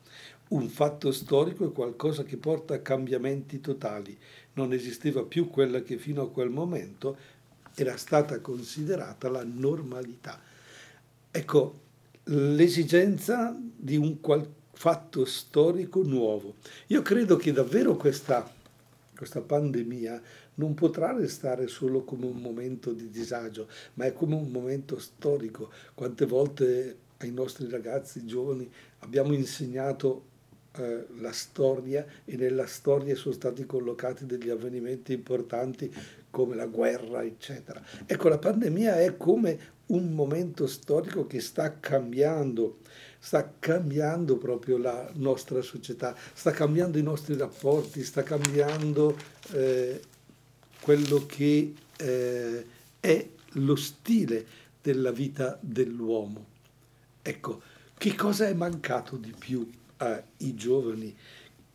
Un 0.47 0.69
fatto 0.69 1.11
storico 1.11 1.67
è 1.67 1.73
qualcosa 1.73 2.23
che 2.23 2.37
porta 2.37 2.75
a 2.75 2.79
cambiamenti 2.79 3.59
totali. 3.59 4.17
Non 4.53 4.71
esisteva 4.71 5.23
più 5.23 5.49
quella 5.49 5.81
che 5.81 5.97
fino 5.97 6.21
a 6.21 6.31
quel 6.31 6.49
momento 6.49 7.17
era 7.75 7.97
stata 7.97 8.39
considerata 8.39 9.27
la 9.27 9.43
normalità. 9.43 10.39
Ecco, 11.31 11.79
l'esigenza 12.23 13.53
di 13.75 13.97
un 13.97 14.15
fatto 14.71 15.25
storico 15.25 16.01
nuovo. 16.01 16.55
Io 16.87 17.01
credo 17.01 17.35
che 17.35 17.51
davvero 17.51 17.97
questa, 17.97 18.49
questa 19.19 19.41
pandemia 19.41 20.21
non 20.55 20.73
potrà 20.75 21.11
restare 21.11 21.67
solo 21.67 22.05
come 22.05 22.25
un 22.25 22.37
momento 22.37 22.93
di 22.93 23.09
disagio, 23.09 23.67
ma 23.95 24.05
è 24.05 24.13
come 24.13 24.35
un 24.35 24.49
momento 24.49 24.97
storico. 24.97 25.73
Quante 25.93 26.25
volte 26.25 26.97
ai 27.17 27.31
nostri 27.31 27.67
ragazzi 27.69 28.25
giovani 28.25 28.71
abbiamo 28.99 29.33
insegnato 29.33 30.23
eh, 30.77 31.07
la 31.17 31.33
storia 31.33 32.05
e 32.23 32.37
nella 32.37 32.65
storia 32.65 33.13
sono 33.15 33.33
stati 33.33 33.65
collocati 33.65 34.25
degli 34.25 34.49
avvenimenti 34.49 35.11
importanti 35.11 35.93
come 36.29 36.55
la 36.55 36.67
guerra, 36.67 37.21
eccetera. 37.21 37.83
Ecco, 38.05 38.29
la 38.29 38.37
pandemia 38.37 39.01
è 39.01 39.17
come 39.17 39.59
un 39.87 40.13
momento 40.13 40.65
storico 40.65 41.27
che 41.27 41.41
sta 41.41 41.77
cambiando, 41.77 42.77
sta 43.19 43.53
cambiando 43.59 44.37
proprio 44.37 44.77
la 44.77 45.09
nostra 45.15 45.61
società, 45.61 46.15
sta 46.33 46.51
cambiando 46.51 46.97
i 46.97 47.03
nostri 47.03 47.35
rapporti, 47.35 48.03
sta 48.03 48.23
cambiando 48.23 49.15
eh, 49.51 50.01
quello 50.81 51.25
che 51.25 51.73
eh, 51.97 52.65
è 52.99 53.27
lo 53.53 53.75
stile 53.75 54.45
della 54.81 55.11
vita 55.11 55.57
dell'uomo. 55.61 56.45
Ecco, 57.21 57.61
che 57.97 58.15
cosa 58.15 58.47
è 58.47 58.53
mancato 58.53 59.17
di 59.17 59.33
più 59.37 59.69
ai 59.97 60.55
giovani? 60.55 61.15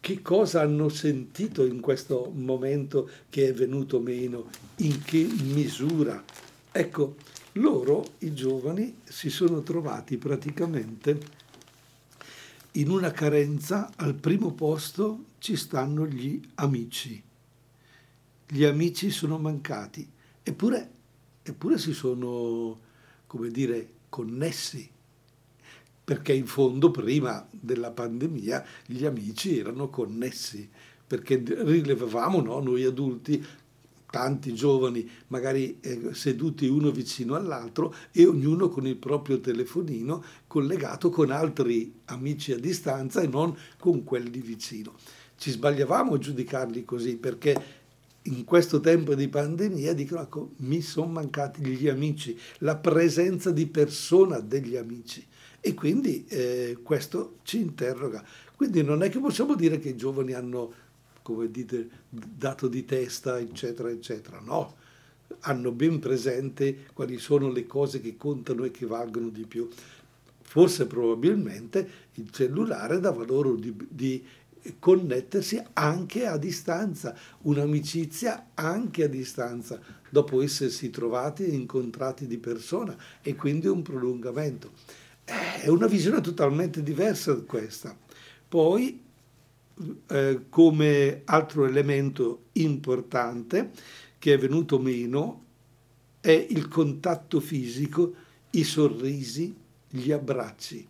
Che 0.01 0.23
cosa 0.23 0.63
hanno 0.63 0.89
sentito 0.89 1.65
in 1.65 1.81
questo 1.81 2.31
momento 2.35 3.09
che 3.29 3.49
è 3.49 3.53
venuto 3.53 4.01
meno? 4.01 4.51
In 4.77 5.03
che 5.03 5.27
misura? 5.43 6.23
Ecco, 6.73 7.17
loro, 7.55 8.05
i 8.19 8.35
giovani, 8.35 8.97
si 9.05 9.31
sono 9.31 9.63
trovati 9.63 10.17
praticamente 10.17 11.43
in 12.73 12.91
una 12.91 13.13
carenza, 13.13 13.93
al 13.97 14.15
primo 14.15 14.53
posto 14.53 15.27
ci 15.39 15.57
stanno 15.57 16.07
gli 16.07 16.41
amici. 16.57 17.23
Gli 18.47 18.65
amici 18.65 19.11
sono 19.11 19.39
mancati, 19.39 20.09
eppure, 20.43 20.91
eppure 21.43 21.79
si 21.79 21.93
sono, 21.93 22.81
come 23.27 23.51
dire, 23.51 23.89
connessi, 24.09 24.91
perché 26.05 26.33
in 26.33 26.47
fondo 26.47 26.91
prima 26.91 27.47
della 27.51 27.91
pandemia 27.91 28.65
gli 28.87 29.05
amici 29.05 29.59
erano 29.59 29.89
connessi, 29.89 30.69
perché 31.07 31.43
rilevavamo 31.47 32.41
no, 32.41 32.59
noi 32.61 32.85
adulti 32.85 33.45
tanti 34.15 34.55
giovani 34.55 35.11
magari 35.27 35.79
eh, 35.81 36.11
seduti 36.13 36.69
uno 36.69 36.93
vicino 36.93 37.35
all'altro 37.35 37.93
e 38.13 38.25
ognuno 38.25 38.69
con 38.69 38.87
il 38.87 38.95
proprio 38.95 39.41
telefonino 39.41 40.23
collegato 40.47 41.11
con 41.11 41.33
altri 41.33 41.93
amici 42.05 42.53
a 42.53 42.57
distanza 42.57 43.23
e 43.23 43.27
non 43.27 43.57
con 43.77 44.05
quelli 44.05 44.41
vicino. 44.41 44.95
Ci 45.37 45.51
sbagliavamo 45.51 46.15
a 46.15 46.19
giudicarli 46.19 46.85
così 46.85 47.17
perché 47.17 47.61
in 48.23 48.45
questo 48.45 48.79
tempo 48.79 49.17
di 49.17 49.27
pandemia 49.27 49.93
dicono 49.95 50.23
ecco, 50.23 50.51
mi 50.59 50.81
sono 50.81 51.11
mancati 51.11 51.67
gli 51.67 51.89
amici, 51.89 52.39
la 52.59 52.77
presenza 52.77 53.51
di 53.51 53.67
persona 53.67 54.39
degli 54.39 54.77
amici 54.77 55.27
e 55.61 55.75
quindi 55.75 56.25
eh, 56.29 56.79
questo 56.85 57.39
ci 57.43 57.59
interroga. 57.59 58.25
Quindi 58.55 58.85
non 58.85 59.03
è 59.03 59.11
che 59.11 59.19
possiamo 59.19 59.57
dire 59.57 59.81
che 59.81 59.89
i 59.89 59.97
giovani 59.97 60.35
hanno 60.35 60.73
come 61.25 61.51
dite, 61.51 61.89
dato 62.11 62.69
di 62.69 62.85
testa, 62.85 63.39
eccetera, 63.39 63.89
eccetera. 63.89 64.41
No, 64.41 64.75
hanno 65.41 65.73
ben 65.73 65.99
presente 65.99 66.85
quali 66.93 67.17
sono 67.17 67.51
le 67.51 67.67
cose 67.67 68.03
che 68.03 68.19
contano 68.19 68.65
e 68.65 68.71
che 68.71 68.85
valgono 68.85 69.31
di 69.31 69.47
più. 69.47 69.67
Forse 70.43 70.87
probabilmente 70.87 71.89
il 72.17 72.31
cellulare 72.31 73.01
dava 73.01 73.25
loro 73.25 73.55
di, 73.55 73.75
di 73.89 74.23
connettersi 74.79 75.63
anche 75.73 76.27
a 76.27 76.37
distanza, 76.37 77.17
un'amicizia 77.41 78.51
anche 78.53 79.05
a 79.05 79.09
distanza, 79.09 79.81
dopo 80.11 80.43
essersi 80.43 80.91
trovati 80.91 81.47
e 81.47 81.55
incontrati 81.55 82.27
di 82.27 82.37
persona 82.37 82.95
e 83.23 83.35
quindi 83.35 83.67
un 83.67 83.81
prolungamento. 83.81 84.73
È 85.25 85.69
una 85.69 85.87
visione 85.87 86.21
totalmente 86.21 86.83
diversa 86.83 87.35
questa. 87.47 87.97
Poi 88.47 89.04
eh, 90.09 90.43
come 90.49 91.23
altro 91.25 91.67
elemento 91.67 92.45
importante 92.53 93.71
che 94.19 94.35
è 94.35 94.39
venuto 94.39 94.79
meno 94.79 95.43
è 96.21 96.47
il 96.49 96.69
contatto 96.69 97.41
fisico, 97.41 98.15
i 98.51 98.65
sorrisi, 98.65 99.55
gli 99.89 100.11
abbracci. 100.11 100.87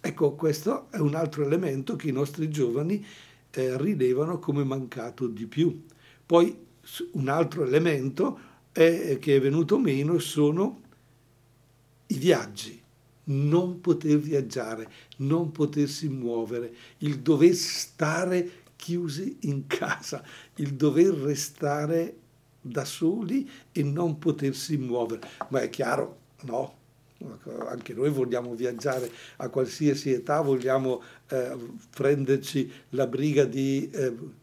Ecco, 0.00 0.34
questo 0.34 0.90
è 0.90 0.98
un 0.98 1.14
altro 1.14 1.44
elemento 1.44 1.96
che 1.96 2.08
i 2.08 2.12
nostri 2.12 2.50
giovani 2.50 3.04
eh, 3.50 3.78
rilevano 3.78 4.38
come 4.38 4.64
mancato 4.64 5.26
di 5.26 5.46
più. 5.46 5.84
Poi 6.26 6.66
un 7.12 7.28
altro 7.28 7.64
elemento 7.64 8.38
è, 8.72 9.18
che 9.20 9.36
è 9.36 9.40
venuto 9.40 9.78
meno 9.78 10.18
sono 10.18 10.80
i 12.06 12.16
viaggi 12.16 12.79
non 13.30 13.80
poter 13.80 14.18
viaggiare, 14.18 14.88
non 15.18 15.50
potersi 15.50 16.08
muovere, 16.08 16.74
il 16.98 17.18
dover 17.20 17.54
stare 17.54 18.50
chiusi 18.76 19.38
in 19.40 19.66
casa, 19.66 20.22
il 20.56 20.74
dover 20.74 21.12
restare 21.14 22.16
da 22.60 22.84
soli 22.84 23.48
e 23.72 23.82
non 23.82 24.18
potersi 24.18 24.76
muovere. 24.76 25.28
Ma 25.48 25.60
è 25.60 25.70
chiaro, 25.70 26.18
no, 26.42 26.78
anche 27.68 27.92
noi 27.92 28.10
vogliamo 28.10 28.54
viaggiare 28.54 29.10
a 29.36 29.48
qualsiasi 29.48 30.12
età, 30.12 30.40
vogliamo 30.40 31.02
eh, 31.28 31.56
prenderci 31.90 32.70
la 32.90 33.06
briga 33.06 33.44
di... 33.44 33.90
Eh, 33.90 34.38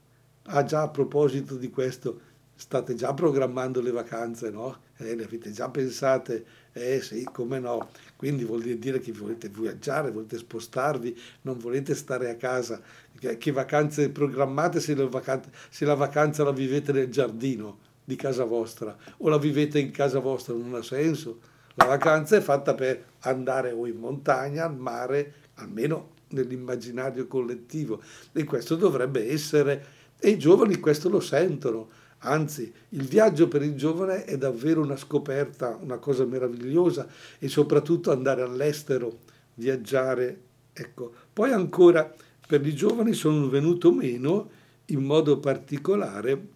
ah 0.50 0.64
già 0.64 0.84
a 0.84 0.90
proposito 0.90 1.56
di 1.56 1.70
questo, 1.70 2.22
state 2.56 2.96
già 2.96 3.14
programmando 3.14 3.82
le 3.82 3.92
vacanze, 3.92 4.50
no? 4.50 4.78
Eh, 4.98 5.16
le 5.16 5.26
avete 5.26 5.52
già 5.52 5.70
pensate? 5.70 6.46
Eh 6.78 7.02
sì, 7.02 7.28
come 7.32 7.60
no. 7.60 7.90
Quindi 8.16 8.44
vuol 8.44 8.62
dire 8.62 9.00
che 9.00 9.12
volete 9.12 9.50
viaggiare, 9.50 10.12
volete 10.12 10.38
spostarvi, 10.38 11.18
non 11.42 11.58
volete 11.58 11.96
stare 11.96 12.30
a 12.30 12.36
casa. 12.36 12.82
Che 13.20 13.52
vacanze 13.52 14.10
programmate 14.10 14.80
se 14.80 14.96
la 14.96 15.08
vacanza, 15.08 15.50
se 15.70 15.86
la, 15.86 15.96
vacanza 15.96 16.44
la 16.44 16.52
vivete 16.52 16.92
nel 16.92 17.10
giardino 17.10 17.80
di 18.04 18.16
casa 18.16 18.44
vostra 18.44 18.96
o 19.18 19.30
la 19.30 19.38
vivete 19.38 19.80
in 19.80 19.92
casa 19.92 20.20
vostra? 20.20 20.54
Non 20.54 20.76
ha 20.76 20.84
senso. 20.84 21.40
La 21.76 21.86
vacanza 21.86 22.36
è 22.36 22.42
fatta 22.42 22.74
per 22.74 23.04
andare 23.22 23.72
o 23.72 23.86
in 23.86 23.98
montagna, 23.98 24.66
al 24.66 24.76
mare, 24.76 25.34
almeno 25.56 26.16
nell'immaginario 26.30 27.28
collettivo. 27.28 28.02
E 28.34 28.44
questo 28.44 28.76
dovrebbe 28.76 29.32
essere... 29.32 29.96
E 30.20 30.30
i 30.30 30.40
giovani 30.40 30.80
questo 30.80 31.10
lo 31.10 31.20
sentono 31.20 31.90
Anzi, 32.20 32.72
il 32.90 33.04
viaggio 33.04 33.48
per 33.48 33.62
il 33.62 33.76
giovane 33.76 34.26
è 34.26 34.38
davvero 34.38 34.82
una 34.82 34.98
scoperta, 34.98 35.78
una 35.82 35.98
cosa 35.98 36.26
meravigliosa 36.26 37.08
e 37.38 37.48
soprattutto 37.48 38.12
andare 38.12 38.42
all'estero, 38.42 39.20
viaggiare. 39.56 40.42
Ecco. 40.74 41.14
Poi 41.32 41.52
ancora 41.52 42.12
per 42.48 42.66
i 42.66 42.74
giovani 42.74 43.14
sono 43.14 43.48
venute 43.50 43.92
meno 43.92 44.50
in 44.86 45.04
modo 45.04 45.40
particolare 45.40 46.48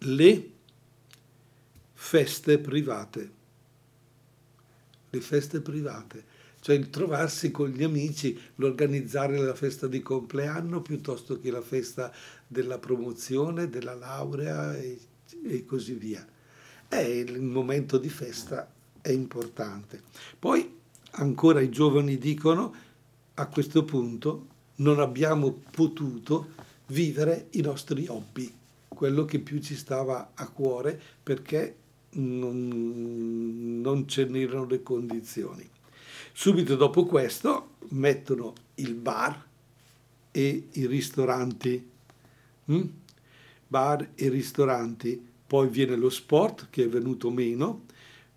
le 0.00 0.50
feste 1.94 2.58
private. 2.58 3.30
Le 5.10 5.20
feste 5.20 5.60
private 5.60 6.36
cioè 6.60 6.76
il 6.76 6.90
trovarsi 6.90 7.50
con 7.50 7.68
gli 7.68 7.82
amici, 7.82 8.38
l'organizzare 8.56 9.38
la 9.38 9.54
festa 9.54 9.86
di 9.86 10.00
compleanno 10.00 10.82
piuttosto 10.82 11.38
che 11.38 11.50
la 11.50 11.62
festa 11.62 12.12
della 12.48 12.78
promozione, 12.78 13.68
della 13.68 13.94
laurea 13.94 14.76
e, 14.76 14.98
e 15.44 15.64
così 15.64 15.92
via. 15.92 16.26
È 16.88 16.96
il 16.96 17.40
momento 17.40 17.98
di 17.98 18.08
festa 18.08 18.68
è 19.00 19.10
importante. 19.10 20.02
Poi 20.38 20.76
ancora 21.12 21.60
i 21.60 21.70
giovani 21.70 22.18
dicono, 22.18 22.74
a 23.34 23.46
questo 23.46 23.84
punto 23.84 24.46
non 24.76 24.98
abbiamo 24.98 25.60
potuto 25.70 26.54
vivere 26.86 27.48
i 27.50 27.60
nostri 27.60 28.06
hobby, 28.08 28.52
quello 28.88 29.24
che 29.24 29.38
più 29.38 29.60
ci 29.60 29.76
stava 29.76 30.32
a 30.34 30.48
cuore 30.48 31.00
perché 31.22 31.76
non, 32.10 33.80
non 33.80 34.08
ce 34.08 34.24
n'erano 34.24 34.64
le 34.66 34.82
condizioni. 34.82 35.68
Subito 36.32 36.76
dopo 36.76 37.04
questo 37.04 37.76
mettono 37.90 38.54
il 38.76 38.94
bar 38.94 39.46
e 40.30 40.68
i 40.72 40.86
ristoranti. 40.86 41.96
Mm? 42.70 42.84
Bar 43.66 44.10
e 44.14 44.28
ristoranti. 44.28 45.26
Poi 45.46 45.68
viene 45.68 45.96
lo 45.96 46.10
sport 46.10 46.68
che 46.70 46.84
è 46.84 46.88
venuto 46.88 47.30
meno, 47.30 47.84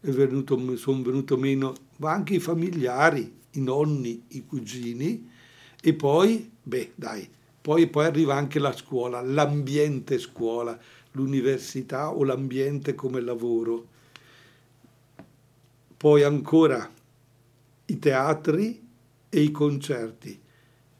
sono 0.01 1.01
venuto 1.01 1.37
meno 1.37 1.73
anche 1.99 2.35
i 2.35 2.39
familiari, 2.39 3.39
i 3.51 3.61
nonni, 3.61 4.23
i 4.29 4.45
cugini 4.45 5.29
e 5.81 5.93
poi, 5.93 6.49
beh 6.63 6.91
dai, 6.95 7.27
poi, 7.61 7.87
poi 7.87 8.05
arriva 8.05 8.35
anche 8.35 8.59
la 8.59 8.71
scuola, 8.71 9.21
l'ambiente 9.21 10.17
scuola, 10.19 10.79
l'università 11.11 12.11
o 12.11 12.23
l'ambiente 12.23 12.95
come 12.95 13.19
lavoro. 13.19 13.87
Poi 15.97 16.23
ancora 16.23 16.89
i 17.85 17.99
teatri 17.99 18.87
e 19.29 19.41
i 19.41 19.51
concerti. 19.51 20.39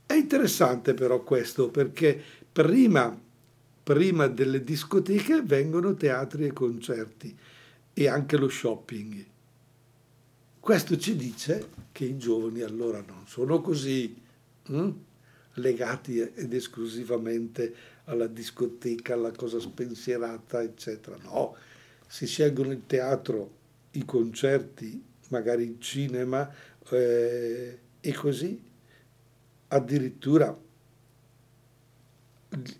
È 0.05 0.13
interessante 0.13 0.93
però 0.93 1.23
questo 1.23 1.69
perché 1.69 2.21
prima, 2.51 3.17
prima 3.91 4.27
delle 4.27 4.63
discoteche 4.63 5.41
vengono 5.41 5.93
teatri 5.95 6.45
e 6.45 6.53
concerti 6.53 7.37
e 7.91 8.07
anche 8.07 8.37
lo 8.37 8.47
shopping. 8.47 9.25
Questo 10.61 10.97
ci 10.97 11.17
dice 11.17 11.67
che 11.91 12.05
i 12.05 12.17
giovani 12.17 12.61
allora 12.61 13.03
non 13.05 13.27
sono 13.27 13.59
così 13.59 14.15
hm? 14.67 14.89
legati 15.55 16.19
ed 16.21 16.53
esclusivamente 16.53 17.75
alla 18.05 18.27
discoteca, 18.27 19.13
alla 19.13 19.31
cosa 19.31 19.59
spensierata, 19.59 20.61
eccetera. 20.61 21.17
No, 21.23 21.57
si 22.07 22.25
scelgono 22.25 22.71
il 22.71 22.83
teatro, 22.87 23.51
i 23.91 24.05
concerti, 24.05 25.03
magari 25.31 25.63
il 25.63 25.75
cinema 25.79 26.49
eh, 26.91 27.79
e 27.99 28.13
così. 28.13 28.57
Addirittura 29.67 30.57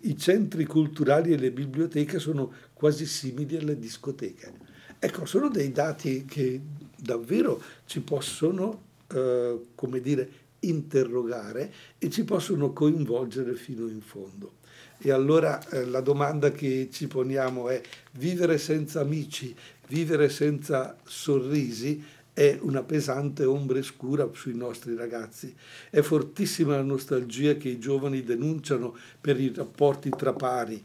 i 0.00 0.16
centri 0.18 0.64
culturali 0.64 1.32
e 1.32 1.38
le 1.38 1.50
biblioteche 1.50 2.18
sono 2.18 2.52
quasi 2.72 3.06
simili 3.06 3.56
alle 3.56 3.78
discoteche. 3.78 4.70
Ecco, 4.98 5.24
sono 5.24 5.48
dei 5.48 5.72
dati 5.72 6.24
che 6.24 6.60
davvero 6.96 7.60
ci 7.86 8.00
possono, 8.00 8.82
eh, 9.12 9.60
come 9.74 10.00
dire, 10.00 10.30
interrogare 10.60 11.72
e 11.98 12.10
ci 12.10 12.24
possono 12.24 12.72
coinvolgere 12.72 13.54
fino 13.54 13.88
in 13.88 14.00
fondo. 14.00 14.60
E 14.98 15.10
allora 15.10 15.60
eh, 15.68 15.84
la 15.86 16.00
domanda 16.00 16.52
che 16.52 16.88
ci 16.92 17.08
poniamo 17.08 17.68
è 17.68 17.80
vivere 18.12 18.58
senza 18.58 19.00
amici, 19.00 19.54
vivere 19.88 20.28
senza 20.28 20.96
sorrisi 21.04 22.02
è 22.34 22.58
una 22.62 22.82
pesante 22.82 23.44
ombra 23.44 23.82
scura 23.82 24.28
sui 24.32 24.54
nostri 24.54 24.94
ragazzi. 24.94 25.54
È 25.90 26.00
fortissima 26.00 26.76
la 26.76 26.82
nostalgia 26.82 27.54
che 27.56 27.68
i 27.68 27.78
giovani 27.78 28.22
denunciano 28.22 28.96
per 29.20 29.38
i 29.38 29.52
rapporti 29.54 30.10
tra 30.10 30.32
pari 30.32 30.82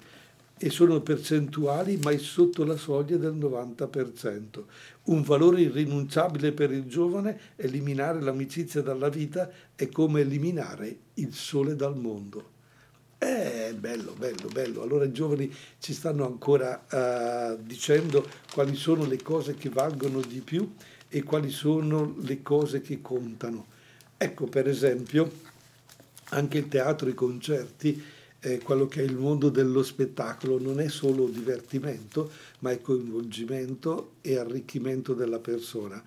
e 0.60 0.70
sono 0.72 1.00
percentuali 1.02 1.98
mai 2.02 2.18
sotto 2.18 2.64
la 2.64 2.76
soglia 2.76 3.18
del 3.18 3.36
90%. 3.36 4.64
Un 5.04 5.22
valore 5.22 5.62
irrinunciabile 5.62 6.52
per 6.52 6.72
il 6.72 6.86
giovane, 6.86 7.40
eliminare 7.56 8.22
l'amicizia 8.22 8.82
dalla 8.82 9.10
vita 9.10 9.50
è 9.76 9.88
come 9.90 10.22
eliminare 10.22 10.98
il 11.16 11.34
sole 11.34 11.76
dal 11.76 11.98
mondo. 11.98 12.56
È 13.18 13.74
bello, 13.78 14.14
bello, 14.18 14.48
bello. 14.52 14.82
Allora 14.82 15.06
i 15.06 15.12
giovani 15.12 15.52
ci 15.80 15.94
stanno 15.94 16.26
ancora 16.26 16.86
uh, 16.92 17.60
dicendo 17.64 18.28
quali 18.54 18.76
sono 18.76 19.06
le 19.06 19.22
cose 19.22 19.56
che 19.56 19.70
valgono 19.70 20.20
di 20.22 20.42
più 20.42 20.72
e 21.10 21.24
quali 21.24 21.50
sono 21.50 22.16
le 22.20 22.42
cose 22.42 22.82
che 22.82 23.02
contano. 23.02 23.66
Ecco, 24.18 24.46
per 24.46 24.68
esempio, 24.68 25.32
anche 26.30 26.58
il 26.58 26.68
teatro, 26.68 27.08
i 27.10 27.14
concerti, 27.14 28.04
eh, 28.40 28.60
quello 28.60 28.88
che 28.88 29.02
è 29.02 29.04
il 29.04 29.16
mondo 29.16 29.50
dello 29.50 29.84
spettacolo 29.84 30.60
non 30.60 30.80
è 30.80 30.90
solo 30.90 31.28
divertimento, 31.28 32.32
ma 32.60 32.72
è 32.72 32.82
coinvolgimento 32.82 34.14
e 34.22 34.38
arricchimento 34.38 35.14
della 35.14 35.40
persona. 35.40 36.04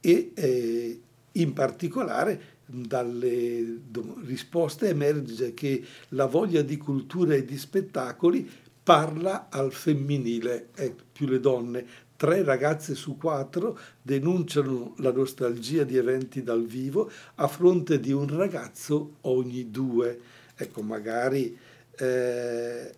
E 0.00 0.32
eh, 0.34 1.00
in 1.32 1.52
particolare 1.52 2.56
dalle 2.66 3.80
risposte 4.24 4.88
emerge 4.88 5.54
che 5.54 5.82
la 6.10 6.26
voglia 6.26 6.62
di 6.62 6.76
cultura 6.76 7.34
e 7.34 7.44
di 7.44 7.56
spettacoli 7.56 8.48
parla 8.82 9.48
al 9.50 9.72
femminile, 9.72 10.68
eh, 10.74 10.94
più 11.12 11.26
le 11.26 11.40
donne. 11.40 11.86
Tre 12.18 12.42
ragazze 12.42 12.96
su 12.96 13.16
quattro 13.16 13.78
denunciano 14.02 14.94
la 14.96 15.12
nostalgia 15.12 15.84
di 15.84 15.96
eventi 15.96 16.42
dal 16.42 16.66
vivo 16.66 17.08
a 17.36 17.46
fronte 17.46 18.00
di 18.00 18.10
un 18.10 18.26
ragazzo 18.26 19.18
ogni 19.20 19.70
due. 19.70 20.18
Ecco, 20.56 20.82
magari 20.82 21.56
eh, 21.96 22.92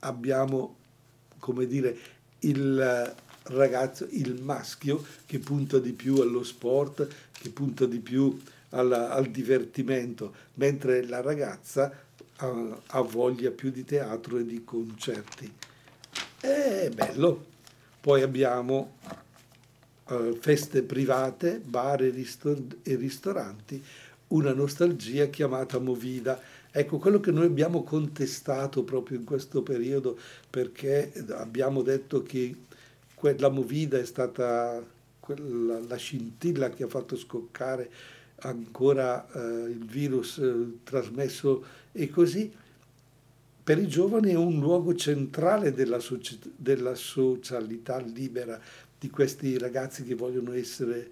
abbiamo, 0.00 0.76
come 1.38 1.68
dire, 1.68 1.96
il 2.40 3.14
ragazzo, 3.44 4.08
il 4.10 4.42
maschio 4.42 5.04
che 5.24 5.38
punta 5.38 5.78
di 5.78 5.92
più 5.92 6.16
allo 6.20 6.42
sport, 6.42 7.06
che 7.30 7.50
punta 7.50 7.86
di 7.86 8.00
più 8.00 8.36
alla, 8.70 9.10
al 9.10 9.26
divertimento, 9.26 10.34
mentre 10.54 11.06
la 11.06 11.20
ragazza 11.20 11.92
ha, 12.34 12.78
ha, 12.84 13.00
voglia 13.00 13.52
più 13.52 13.70
di 13.70 13.84
teatro 13.84 14.38
e 14.38 14.44
di 14.44 14.64
concerti. 14.64 15.52
È 16.40 16.90
bello. 16.92 17.47
Poi 18.08 18.22
abbiamo 18.22 18.94
uh, 20.08 20.34
feste 20.40 20.82
private, 20.82 21.60
bar 21.62 22.00
e, 22.00 22.08
ristor- 22.08 22.76
e 22.82 22.94
ristoranti, 22.96 23.84
una 24.28 24.54
nostalgia 24.54 25.26
chiamata 25.26 25.78
Movida. 25.78 26.40
Ecco, 26.70 26.96
quello 26.96 27.20
che 27.20 27.32
noi 27.32 27.44
abbiamo 27.44 27.82
contestato 27.82 28.82
proprio 28.82 29.18
in 29.18 29.24
questo 29.24 29.62
periodo, 29.62 30.18
perché 30.48 31.12
abbiamo 31.32 31.82
detto 31.82 32.22
che 32.22 32.56
quella 33.14 33.50
movida 33.50 33.98
è 33.98 34.06
stata 34.06 34.82
quella, 35.20 35.78
la 35.86 35.96
scintilla 35.96 36.70
che 36.70 36.84
ha 36.84 36.88
fatto 36.88 37.14
scoccare 37.14 37.90
ancora 38.36 39.30
eh, 39.30 39.68
il 39.68 39.84
virus 39.84 40.38
eh, 40.38 40.78
trasmesso 40.82 41.62
e 41.92 42.08
così, 42.08 42.50
per 43.68 43.76
i 43.76 43.86
giovani 43.86 44.30
è 44.30 44.34
un 44.34 44.60
luogo 44.60 44.94
centrale 44.94 45.74
della, 45.74 45.98
della 46.56 46.94
socialità 46.94 47.98
libera 47.98 48.58
di 48.98 49.10
questi 49.10 49.58
ragazzi 49.58 50.04
che 50.04 50.14
vogliono 50.14 50.54
essere 50.54 51.10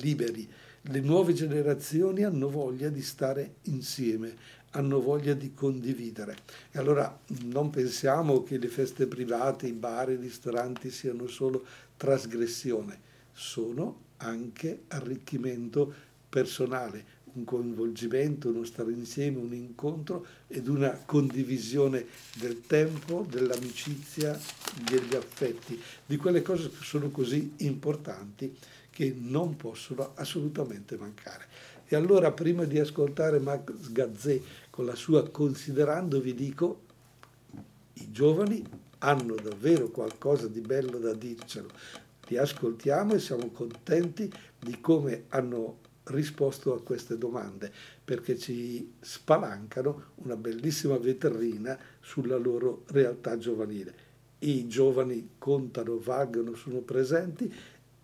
liberi. 0.00 0.48
Le 0.82 1.00
nuove 1.00 1.32
generazioni 1.32 2.22
hanno 2.22 2.50
voglia 2.50 2.88
di 2.88 3.02
stare 3.02 3.56
insieme, 3.62 4.32
hanno 4.70 5.00
voglia 5.00 5.34
di 5.34 5.52
condividere. 5.54 6.36
E 6.70 6.78
allora 6.78 7.18
non 7.46 7.70
pensiamo 7.70 8.44
che 8.44 8.58
le 8.58 8.68
feste 8.68 9.08
private, 9.08 9.66
i 9.66 9.72
bar, 9.72 10.10
i 10.10 10.14
ristoranti 10.14 10.92
siano 10.92 11.26
solo 11.26 11.66
trasgressione, 11.96 13.00
sono 13.32 14.02
anche 14.18 14.82
arricchimento 14.86 15.92
personale, 16.28 17.04
un 17.38 17.44
coinvolgimento, 17.44 18.48
uno 18.48 18.64
stare 18.64 18.92
insieme, 18.92 19.38
un 19.38 19.54
incontro 19.54 20.26
ed 20.48 20.66
una 20.66 20.90
condivisione 21.06 22.06
del 22.34 22.62
tempo, 22.66 23.26
dell'amicizia, 23.28 24.38
degli 24.84 25.14
affetti, 25.14 25.80
di 26.04 26.16
quelle 26.16 26.42
cose 26.42 26.68
che 26.68 26.82
sono 26.82 27.10
così 27.10 27.52
importanti 27.58 28.54
che 28.90 29.14
non 29.16 29.56
possono 29.56 30.12
assolutamente 30.16 30.96
mancare. 30.96 31.46
E 31.86 31.96
allora 31.96 32.32
prima 32.32 32.64
di 32.64 32.78
ascoltare 32.78 33.38
Max 33.38 33.90
Gazzè 33.90 34.40
con 34.70 34.84
la 34.84 34.94
sua 34.94 35.28
Considerando 35.30 36.20
vi 36.20 36.34
dico, 36.34 36.82
i 37.94 38.10
giovani 38.10 38.62
hanno 38.98 39.34
davvero 39.36 39.88
qualcosa 39.88 40.48
di 40.48 40.60
bello 40.60 40.98
da 40.98 41.14
dircelo. 41.14 41.70
Li 42.26 42.36
ascoltiamo 42.36 43.14
e 43.14 43.20
siamo 43.20 43.48
contenti 43.50 44.30
di 44.58 44.80
come 44.80 45.24
hanno 45.28 45.86
risposto 46.10 46.74
a 46.74 46.82
queste 46.82 47.18
domande 47.18 47.72
perché 48.04 48.38
ci 48.38 48.94
spalancano 49.00 50.12
una 50.16 50.36
bellissima 50.36 50.96
vetrina 50.98 51.78
sulla 52.00 52.36
loro 52.36 52.84
realtà 52.88 53.36
giovanile. 53.38 54.06
I 54.40 54.66
giovani 54.68 55.30
contano, 55.38 55.98
valgono, 55.98 56.54
sono 56.54 56.78
presenti, 56.80 57.52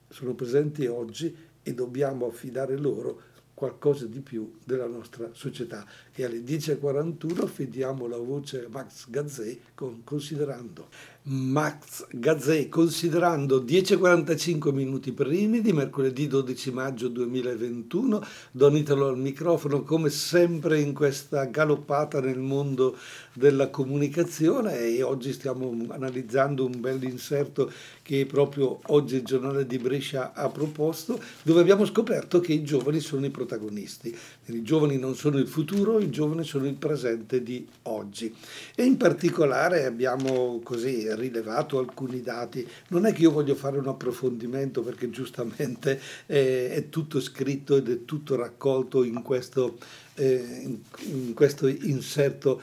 sono 0.08 0.34
presenti 0.34 0.86
oggi 0.86 1.34
e 1.62 1.74
dobbiamo 1.74 2.26
affidare 2.26 2.76
loro 2.76 3.32
qualcosa 3.54 4.06
di 4.06 4.20
più 4.20 4.58
della 4.64 4.86
nostra 4.86 5.30
società. 5.32 5.86
E 6.12 6.24
alle 6.24 6.40
10.41 6.40 7.44
affidiamo 7.44 8.06
la 8.08 8.18
voce 8.18 8.64
a 8.64 8.68
Max 8.68 9.08
Gazzè 9.08 9.58
con 9.74 10.02
Considerando. 10.02 10.88
Max 11.26 12.04
Gazzè, 12.10 12.68
considerando 12.68 13.62
10.45 13.62 14.74
minuti 14.74 15.12
primi 15.12 15.62
di 15.62 15.72
mercoledì 15.72 16.26
12 16.26 16.70
maggio 16.70 17.08
2021, 17.08 18.22
Don 18.50 18.76
Italo 18.76 19.08
al 19.08 19.16
microfono 19.16 19.84
come 19.84 20.10
sempre 20.10 20.80
in 20.80 20.92
questa 20.92 21.46
galoppata 21.46 22.20
nel 22.20 22.40
mondo 22.40 22.98
della 23.32 23.70
comunicazione 23.70 24.78
e 24.80 25.02
oggi 25.02 25.32
stiamo 25.32 25.74
analizzando 25.88 26.66
un 26.66 26.78
bel 26.78 27.02
inserto 27.04 27.72
che 28.02 28.26
proprio 28.26 28.80
oggi 28.88 29.16
il 29.16 29.24
giornale 29.24 29.66
di 29.66 29.78
Brescia 29.78 30.34
ha 30.34 30.50
proposto, 30.50 31.18
dove 31.42 31.62
abbiamo 31.62 31.86
scoperto 31.86 32.38
che 32.40 32.52
i 32.52 32.62
giovani 32.62 33.00
sono 33.00 33.24
i 33.24 33.30
protagonisti. 33.30 34.14
I 34.44 34.62
giovani 34.62 34.98
non 34.98 35.14
sono 35.14 35.38
il 35.38 35.48
futuro, 35.48 35.98
i 36.00 36.10
giovani 36.10 36.44
sono 36.44 36.66
il 36.66 36.74
presente 36.74 37.42
di 37.42 37.66
oggi. 37.84 38.34
E 38.74 38.84
in 38.84 38.98
particolare 38.98 39.86
abbiamo 39.86 40.60
così 40.62 41.12
rilevato 41.14 41.78
alcuni 41.78 42.20
dati. 42.20 42.66
Non 42.88 43.06
è 43.06 43.12
che 43.12 43.22
io 43.22 43.30
voglio 43.30 43.54
fare 43.54 43.78
un 43.78 43.88
approfondimento 43.88 44.82
perché 44.82 45.10
giustamente 45.10 46.00
è, 46.26 46.70
è 46.70 46.88
tutto 46.88 47.20
scritto 47.20 47.76
ed 47.76 47.88
è 47.88 48.04
tutto 48.04 48.36
raccolto 48.36 49.02
in 49.04 49.22
questo, 49.22 49.78
eh, 50.14 50.60
in, 50.62 50.78
in 51.10 51.34
questo 51.34 51.66
inserto, 51.66 52.60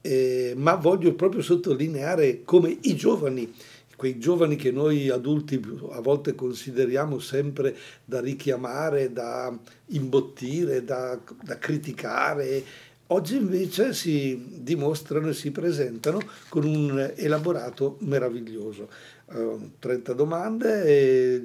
eh, 0.00 0.54
ma 0.56 0.74
voglio 0.74 1.14
proprio 1.14 1.42
sottolineare 1.42 2.42
come 2.44 2.78
i 2.82 2.94
giovani 2.94 3.52
quei 3.96 4.18
giovani 4.18 4.56
che 4.56 4.70
noi 4.70 5.08
adulti 5.08 5.60
a 5.90 6.00
volte 6.00 6.34
consideriamo 6.34 7.18
sempre 7.18 7.74
da 8.04 8.20
richiamare, 8.20 9.10
da 9.10 9.56
imbottire, 9.86 10.84
da, 10.84 11.18
da 11.42 11.58
criticare, 11.58 12.62
Oggi 13.08 13.36
invece 13.36 13.94
si 13.94 14.62
dimostrano 14.62 15.28
e 15.28 15.32
si 15.32 15.52
presentano 15.52 16.18
con 16.48 16.64
un 16.64 17.12
elaborato 17.14 17.98
meraviglioso. 18.00 18.88
Uh, 19.26 19.74
30 19.78 20.12
domande 20.12 20.84
e 20.84 21.42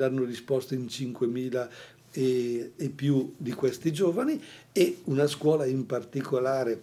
hanno 0.00 0.24
risposto 0.24 0.74
in 0.74 0.86
5.000 0.86 1.68
e, 2.10 2.72
e 2.74 2.88
più 2.88 3.34
di 3.36 3.52
questi 3.52 3.92
giovani 3.92 4.42
e 4.72 4.98
una 5.04 5.28
scuola 5.28 5.64
in 5.64 5.86
particolare, 5.86 6.82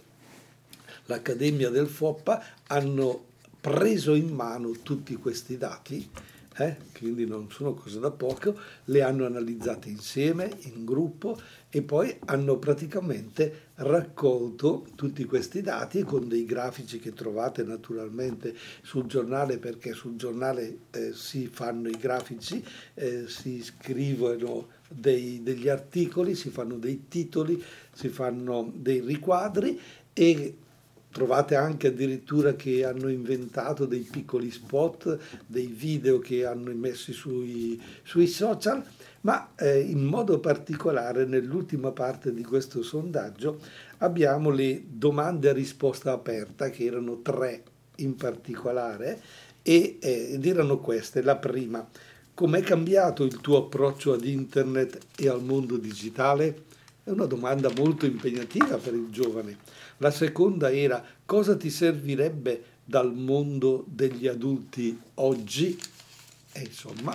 l'Accademia 1.08 1.70
del 1.70 1.88
FOPPA, 1.88 2.44
hanno 2.68 3.26
preso 3.60 4.14
in 4.14 4.30
mano 4.30 4.72
tutti 4.84 5.16
questi 5.16 5.58
dati 5.58 6.10
eh? 6.58 6.78
quindi 6.98 7.26
non 7.26 7.50
sono 7.52 7.74
cose 7.74 8.00
da 8.00 8.12
poco, 8.12 8.56
le 8.86 9.02
hanno 9.02 9.26
analizzate 9.26 9.90
insieme, 9.90 10.52
in 10.62 10.86
gruppo 10.86 11.40
e 11.70 11.82
poi 11.82 12.16
hanno 12.26 12.58
praticamente 12.58 13.63
raccolto 13.76 14.86
tutti 14.96 15.26
questi 15.26 15.62
dati 15.62 16.04
con 16.04 16.28
dei 16.28 16.46
grafici 16.46 17.00
che 17.00 17.14
trovate 17.14 17.64
naturalmente 17.64 18.56
sul 18.82 19.06
giornale 19.06 19.58
perché 19.58 19.94
sul 19.94 20.16
giornale 20.16 20.78
eh, 20.92 21.14
si 21.14 21.48
fanno 21.48 21.90
i 21.90 21.98
grafici, 21.98 22.64
eh, 22.94 23.28
si 23.28 23.64
scrivono 23.64 24.68
dei, 24.88 25.42
degli 25.42 25.70
articoli, 25.70 26.36
si 26.36 26.50
fanno 26.50 26.78
dei 26.78 27.08
titoli, 27.08 27.62
si 27.92 28.10
fanno 28.10 28.72
dei 28.76 29.00
riquadri 29.00 29.80
e 30.14 30.58
Trovate 31.14 31.54
anche 31.54 31.90
addirittura 31.90 32.56
che 32.56 32.84
hanno 32.84 33.08
inventato 33.08 33.86
dei 33.86 34.08
piccoli 34.12 34.50
spot, 34.50 35.20
dei 35.46 35.68
video 35.68 36.18
che 36.18 36.44
hanno 36.44 36.74
messi 36.74 37.14
sui, 37.14 37.80
sui 38.02 38.26
social, 38.26 38.84
ma 39.22 39.54
eh, 39.56 39.80
in 39.80 40.04
modo 40.04 40.40
particolare 40.40 41.26
nell'ultima 41.26 41.92
parte 41.92 42.34
di 42.34 42.44
questo 42.44 42.82
sondaggio 42.82 43.60
abbiamo 44.00 44.50
le 44.50 44.86
domande 44.88 45.50
a 45.50 45.54
risposta 45.54 46.14
aperta, 46.14 46.72
che 46.72 46.86
erano 46.86 47.22
tre 47.22 47.62
in 47.98 48.16
particolare, 48.16 49.22
e, 49.62 50.00
eh, 50.02 50.32
ed 50.34 50.44
erano 50.48 50.80
queste. 50.80 51.22
La 51.22 51.38
prima, 51.38 51.88
com'è 52.34 52.62
cambiato 52.62 53.24
il 53.24 53.40
tuo 53.40 53.58
approccio 53.58 54.14
ad 54.14 54.26
internet 54.26 54.98
e 55.16 55.30
al 55.30 55.44
mondo 55.44 55.78
digitale? 55.78 56.72
È 57.04 57.10
una 57.10 57.26
domanda 57.26 57.70
molto 57.76 58.06
impegnativa 58.08 58.78
per 58.78 58.94
il 58.94 59.10
giovane. 59.12 59.58
La 60.04 60.12
seconda 60.12 60.70
era 60.70 61.02
cosa 61.24 61.56
ti 61.56 61.70
servirebbe 61.70 62.62
dal 62.84 63.14
mondo 63.14 63.86
degli 63.88 64.28
adulti 64.28 65.00
oggi? 65.14 65.80
E 66.52 66.60
insomma, 66.60 67.14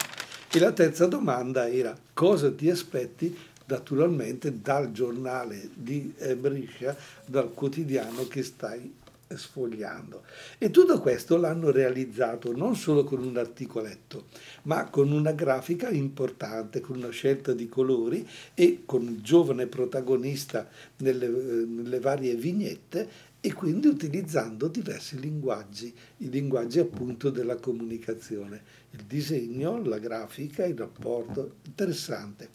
e 0.50 0.58
la 0.58 0.72
terza 0.72 1.04
domanda 1.04 1.68
era 1.68 1.94
cosa 2.14 2.50
ti 2.50 2.70
aspetti 2.70 3.36
naturalmente 3.66 4.62
dal 4.62 4.90
giornale 4.90 5.68
di 5.74 6.14
Brescia, 6.38 6.96
dal 7.26 7.52
quotidiano 7.52 8.26
che 8.26 8.42
stai 8.42 8.90
sfogliando. 9.28 10.22
E 10.58 10.70
tutto 10.70 11.00
questo 11.00 11.36
l'hanno 11.36 11.70
realizzato 11.70 12.56
non 12.56 12.76
solo 12.76 13.04
con 13.04 13.22
un 13.22 13.36
articoletto, 13.36 14.26
ma 14.62 14.88
con 14.88 15.12
una 15.12 15.32
grafica 15.32 15.90
importante, 15.90 16.80
con 16.80 16.96
una 16.96 17.10
scelta 17.10 17.52
di 17.52 17.68
colori 17.68 18.26
e 18.54 18.82
con 18.84 19.02
il 19.02 19.20
giovane 19.20 19.66
protagonista 19.66 20.68
nelle, 20.98 21.28
nelle 21.28 22.00
varie 22.00 22.34
vignette 22.34 23.26
e 23.40 23.52
quindi 23.52 23.86
utilizzando 23.86 24.66
diversi 24.66 25.18
linguaggi, 25.20 25.94
i 26.18 26.28
linguaggi 26.28 26.80
appunto 26.80 27.30
della 27.30 27.56
comunicazione, 27.56 28.62
il 28.90 29.04
disegno, 29.04 29.80
la 29.82 29.98
grafica, 29.98 30.64
il 30.64 30.76
rapporto, 30.76 31.56
interessante. 31.64 32.48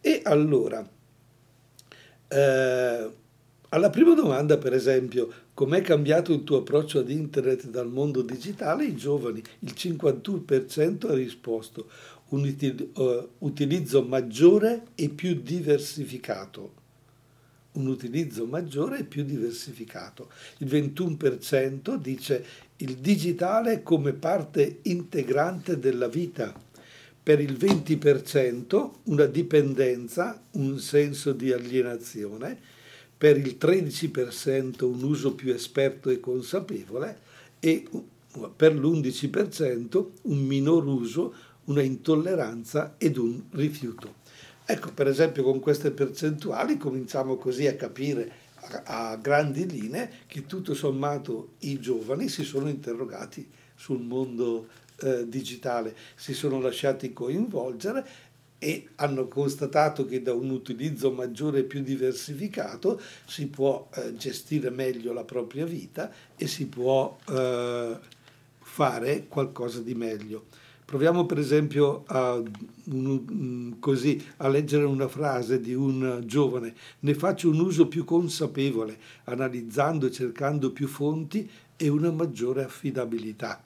E 0.00 0.22
allora, 0.24 0.88
eh, 2.28 3.10
alla 3.68 3.90
prima 3.90 4.14
domanda, 4.14 4.56
per 4.56 4.72
esempio, 4.72 5.30
com'è 5.54 5.82
cambiato 5.82 6.32
il 6.32 6.44
tuo 6.44 6.58
approccio 6.58 7.00
ad 7.00 7.10
internet 7.10 7.68
dal 7.68 7.88
mondo 7.88 8.22
digitale, 8.22 8.84
i 8.84 8.96
giovani, 8.96 9.42
il 9.60 9.74
51% 9.76 11.10
ha 11.10 11.14
risposto 11.14 11.88
un 12.30 12.44
uh, 12.94 13.28
utilizzo 13.38 14.02
maggiore 14.02 14.86
e 14.94 15.08
più 15.10 15.40
diversificato. 15.42 16.80
Un 17.72 17.86
utilizzo 17.86 18.46
maggiore 18.46 19.00
e 19.00 19.04
più 19.04 19.24
diversificato. 19.24 20.30
Il 20.58 20.68
21% 20.68 21.96
dice 21.96 22.44
il 22.76 22.96
digitale 22.96 23.82
come 23.82 24.12
parte 24.12 24.80
integrante 24.82 25.78
della 25.78 26.08
vita. 26.08 26.54
Per 27.22 27.40
il 27.40 27.52
20% 27.52 28.90
una 29.04 29.26
dipendenza, 29.26 30.42
un 30.52 30.78
senso 30.78 31.32
di 31.32 31.52
alienazione 31.52 32.80
per 33.22 33.36
il 33.36 33.56
13% 33.56 34.82
un 34.82 35.00
uso 35.04 35.36
più 35.36 35.52
esperto 35.52 36.10
e 36.10 36.18
consapevole 36.18 37.20
e 37.60 37.88
per 38.56 38.74
l'11% 38.74 40.06
un 40.22 40.38
minor 40.38 40.84
uso, 40.84 41.32
una 41.66 41.82
intolleranza 41.82 42.96
ed 42.98 43.18
un 43.18 43.40
rifiuto. 43.52 44.14
Ecco, 44.64 44.90
per 44.92 45.06
esempio 45.06 45.44
con 45.44 45.60
queste 45.60 45.92
percentuali 45.92 46.76
cominciamo 46.76 47.36
così 47.36 47.68
a 47.68 47.76
capire 47.76 48.32
a, 48.86 49.14
grandi 49.14 49.70
linee 49.70 50.10
che 50.26 50.46
tutto 50.46 50.74
sommato 50.74 51.52
i 51.60 51.78
giovani 51.78 52.28
si 52.28 52.42
sono 52.42 52.68
interrogati 52.68 53.48
sul 53.76 54.00
mondo 54.00 54.66
eh, 54.96 55.28
digitale, 55.28 55.94
si 56.16 56.34
sono 56.34 56.60
lasciati 56.60 57.12
coinvolgere 57.12 58.04
e 58.62 58.86
hanno 58.94 59.26
constatato 59.26 60.06
che 60.06 60.22
da 60.22 60.32
un 60.32 60.50
utilizzo 60.50 61.10
maggiore 61.10 61.58
e 61.58 61.64
più 61.64 61.82
diversificato 61.82 63.00
si 63.26 63.48
può 63.48 63.88
eh, 63.92 64.14
gestire 64.14 64.70
meglio 64.70 65.12
la 65.12 65.24
propria 65.24 65.64
vita 65.64 66.12
e 66.36 66.46
si 66.46 66.66
può 66.66 67.18
eh, 67.28 67.98
fare 68.60 69.26
qualcosa 69.26 69.80
di 69.80 69.94
meglio. 69.94 70.44
Proviamo 70.84 71.26
per 71.26 71.40
esempio 71.40 72.04
a, 72.06 72.40
un, 72.84 73.76
così, 73.80 74.24
a 74.36 74.46
leggere 74.46 74.84
una 74.84 75.08
frase 75.08 75.60
di 75.60 75.74
un 75.74 76.22
giovane, 76.24 76.72
ne 77.00 77.14
faccio 77.14 77.48
un 77.48 77.58
uso 77.58 77.88
più 77.88 78.04
consapevole, 78.04 78.96
analizzando 79.24 80.06
e 80.06 80.12
cercando 80.12 80.70
più 80.70 80.86
fonti 80.86 81.50
e 81.76 81.88
una 81.88 82.12
maggiore 82.12 82.62
affidabilità. 82.62 83.60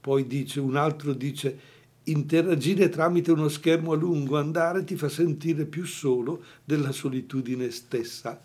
Poi 0.00 0.26
dice, 0.26 0.58
un 0.58 0.76
altro 0.76 1.12
dice, 1.12 1.80
interagire 2.04 2.88
tramite 2.88 3.30
uno 3.30 3.48
schermo 3.48 3.92
a 3.92 3.96
lungo 3.96 4.38
andare 4.38 4.84
ti 4.84 4.96
fa 4.96 5.08
sentire 5.08 5.64
più 5.64 5.84
solo 5.84 6.42
della 6.64 6.92
solitudine 6.92 7.70
stessa. 7.70 8.40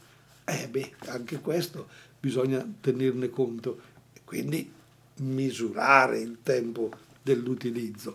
Eh 0.46 0.68
beh, 0.70 0.92
anche 1.08 1.40
questo 1.40 1.88
bisogna 2.20 2.66
tenerne 2.82 3.30
conto 3.30 3.80
quindi 4.24 4.70
misurare 5.20 6.20
il 6.20 6.40
tempo 6.44 6.92
dell'utilizzo. 7.22 8.14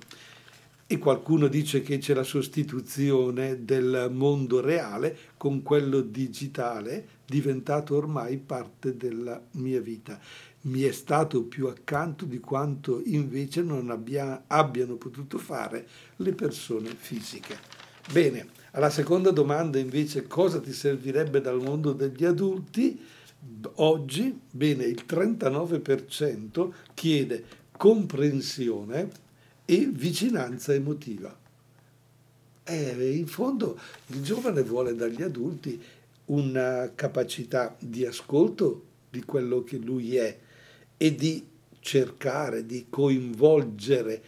E 0.87 0.99
qualcuno 0.99 1.47
dice 1.49 1.81
che 1.81 1.97
c'è 1.97 2.13
la 2.13 2.23
sostituzione 2.23 3.65
del 3.65 4.11
mondo 4.13 4.61
reale 4.61 5.17
con 5.39 5.63
quello 5.63 6.03
digitale, 6.03 7.07
diventato 7.25 7.97
ormai 7.97 8.37
parte 8.37 8.95
della 8.95 9.41
mia 9.53 9.81
vita 9.81 10.21
mi 10.63 10.83
è 10.83 10.93
stato 10.93 11.43
più 11.43 11.67
accanto 11.67 12.25
di 12.25 12.39
quanto 12.39 13.03
invece 13.05 13.63
non 13.63 13.91
abbia, 13.91 14.45
abbiano 14.47 14.95
potuto 14.95 15.39
fare 15.39 15.87
le 16.17 16.33
persone 16.33 16.95
fisiche. 16.97 17.59
Bene, 18.13 18.49
alla 18.73 18.91
seconda 18.91 19.31
domanda 19.31 19.79
invece 19.79 20.27
cosa 20.27 20.61
ti 20.61 20.73
servirebbe 20.73 21.41
dal 21.41 21.61
mondo 21.61 21.93
degli 21.93 22.25
adulti? 22.25 23.01
Oggi, 23.77 24.39
bene, 24.51 24.85
il 24.85 25.05
39% 25.07 26.71
chiede 26.95 27.45
comprensione 27.77 29.11
e 29.65 29.89
vicinanza 29.91 30.73
emotiva. 30.73 31.37
Eh, 32.65 33.17
in 33.17 33.27
fondo 33.27 33.79
il 34.07 34.23
giovane 34.23 34.63
vuole 34.63 34.95
dagli 34.95 35.23
adulti 35.23 35.83
una 36.27 36.93
capacità 36.95 37.75
di 37.81 38.07
ascolto 38.07 38.85
di 39.11 39.25
quello 39.25 39.65
che 39.65 39.77
lui 39.79 40.17
è 40.17 40.39
e 41.03 41.17
di 41.17 41.45
cercare 41.81 42.65
di 42.65 42.87
coinvolgere 42.89 44.23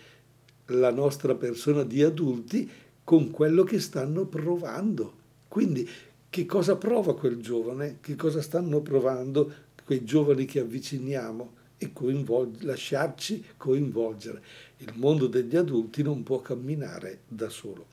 la 0.66 0.90
nostra 0.90 1.36
persona 1.36 1.84
di 1.84 2.02
adulti 2.02 2.68
con 3.04 3.30
quello 3.30 3.62
che 3.62 3.78
stanno 3.78 4.24
provando. 4.24 5.12
Quindi 5.46 5.88
che 6.28 6.46
cosa 6.46 6.74
prova 6.74 7.14
quel 7.14 7.40
giovane? 7.40 7.98
Che 8.00 8.16
cosa 8.16 8.42
stanno 8.42 8.80
provando 8.80 9.52
quei 9.84 10.02
giovani 10.02 10.46
che 10.46 10.58
avviciniamo? 10.58 11.52
E 11.78 11.92
coinvol- 11.92 12.64
lasciarci 12.64 13.44
coinvolgere. 13.56 14.42
Il 14.78 14.94
mondo 14.96 15.28
degli 15.28 15.54
adulti 15.54 16.02
non 16.02 16.24
può 16.24 16.40
camminare 16.40 17.20
da 17.28 17.50
solo. 17.50 17.86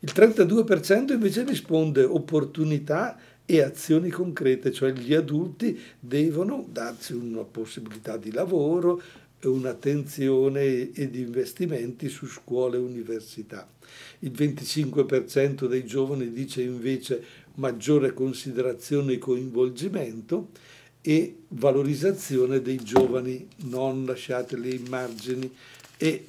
Il 0.00 0.12
32% 0.14 1.12
invece 1.12 1.42
risponde 1.42 2.04
opportunità 2.04 3.18
e 3.46 3.62
azioni 3.62 4.10
concrete, 4.10 4.72
cioè 4.72 4.92
gli 4.92 5.14
adulti 5.14 5.78
devono 5.98 6.66
darsi 6.68 7.12
una 7.12 7.44
possibilità 7.44 8.16
di 8.16 8.32
lavoro, 8.32 9.00
un'attenzione 9.44 10.92
ed 10.92 11.14
investimenti 11.14 12.08
su 12.08 12.26
scuole 12.26 12.76
e 12.76 12.80
università. 12.80 13.68
Il 14.20 14.32
25% 14.32 15.66
dei 15.66 15.86
giovani 15.86 16.32
dice 16.32 16.62
invece 16.62 17.22
maggiore 17.54 18.12
considerazione 18.12 19.14
e 19.14 19.18
coinvolgimento 19.18 20.48
e 21.00 21.36
valorizzazione 21.48 22.60
dei 22.60 22.82
giovani, 22.82 23.46
non 23.66 24.04
lasciateli 24.04 24.74
in 24.74 24.86
margini 24.88 25.54
e 25.96 26.26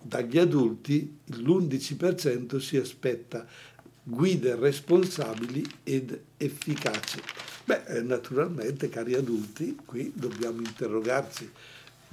dagli 0.00 0.38
adulti 0.38 1.18
l'11% 1.26 2.58
si 2.58 2.76
aspetta 2.76 3.46
guide 4.04 4.54
responsabili 4.56 5.64
ed 5.82 6.18
efficaci. 6.36 7.20
Beh, 7.64 7.84
eh, 7.86 8.02
naturalmente, 8.02 8.90
cari 8.90 9.14
adulti, 9.14 9.76
qui 9.84 10.12
dobbiamo 10.14 10.60
interrogarci. 10.60 11.50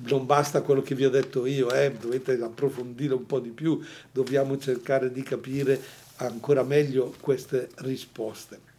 Non 0.04 0.26
basta 0.26 0.62
quello 0.62 0.82
che 0.82 0.96
vi 0.96 1.06
ho 1.06 1.10
detto 1.10 1.46
io, 1.46 1.72
eh, 1.72 1.92
dovete 1.92 2.42
approfondire 2.42 3.14
un 3.14 3.26
po' 3.26 3.40
di 3.40 3.50
più, 3.50 3.80
dobbiamo 4.12 4.58
cercare 4.58 5.12
di 5.12 5.22
capire 5.22 5.80
ancora 6.18 6.64
meglio 6.64 7.14
queste 7.20 7.70
risposte. 7.76 8.70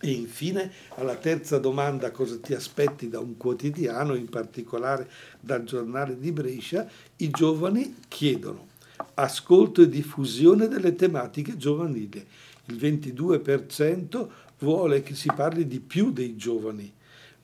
E 0.00 0.10
infine, 0.12 0.72
alla 0.94 1.16
terza 1.16 1.58
domanda, 1.58 2.10
cosa 2.10 2.38
ti 2.38 2.54
aspetti 2.54 3.10
da 3.10 3.20
un 3.20 3.36
quotidiano, 3.36 4.14
in 4.14 4.30
particolare 4.30 5.08
dal 5.38 5.62
giornale 5.64 6.18
di 6.18 6.32
Brescia, 6.32 6.88
i 7.16 7.28
giovani 7.28 7.96
chiedono 8.08 8.69
ascolto 9.14 9.82
e 9.82 9.88
diffusione 9.88 10.68
delle 10.68 10.94
tematiche 10.94 11.56
giovanili. 11.56 12.24
Il 12.66 12.76
22% 12.76 14.28
vuole 14.58 15.02
che 15.02 15.14
si 15.14 15.30
parli 15.34 15.66
di 15.66 15.80
più 15.80 16.12
dei 16.12 16.36
giovani, 16.36 16.92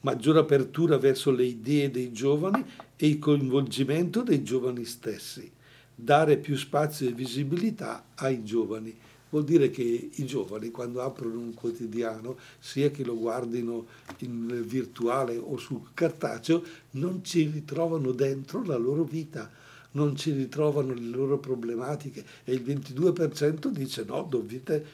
maggiore 0.00 0.38
apertura 0.38 0.98
verso 0.98 1.30
le 1.30 1.44
idee 1.44 1.90
dei 1.90 2.12
giovani 2.12 2.64
e 2.96 3.06
il 3.06 3.18
coinvolgimento 3.18 4.22
dei 4.22 4.42
giovani 4.42 4.84
stessi, 4.84 5.50
dare 5.94 6.36
più 6.36 6.56
spazio 6.56 7.08
e 7.08 7.12
visibilità 7.12 8.04
ai 8.16 8.44
giovani. 8.44 8.94
Vuol 9.28 9.44
dire 9.44 9.70
che 9.70 10.10
i 10.12 10.24
giovani 10.24 10.70
quando 10.70 11.02
aprono 11.02 11.40
un 11.40 11.52
quotidiano, 11.54 12.38
sia 12.60 12.90
che 12.90 13.04
lo 13.04 13.18
guardino 13.18 13.86
in 14.18 14.62
virtuale 14.64 15.36
o 15.36 15.56
sul 15.56 15.88
cartaceo, 15.92 16.62
non 16.92 17.24
ci 17.24 17.50
ritrovano 17.52 18.12
dentro 18.12 18.62
la 18.62 18.76
loro 18.76 19.02
vita 19.02 19.50
non 19.96 20.14
ci 20.14 20.30
ritrovano 20.32 20.92
le 20.92 21.00
loro 21.00 21.38
problematiche 21.38 22.24
e 22.44 22.52
il 22.52 22.62
22% 22.62 23.68
dice 23.68 24.04
no, 24.04 24.26
dovete 24.28 24.84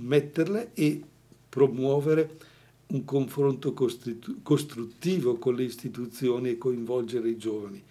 metterle 0.00 0.70
e 0.74 1.02
promuovere 1.48 2.36
un 2.88 3.04
confronto 3.04 3.74
costruttivo 4.42 5.36
con 5.36 5.54
le 5.54 5.64
istituzioni 5.64 6.50
e 6.50 6.58
coinvolgere 6.58 7.28
i 7.28 7.36
giovani. 7.36 7.82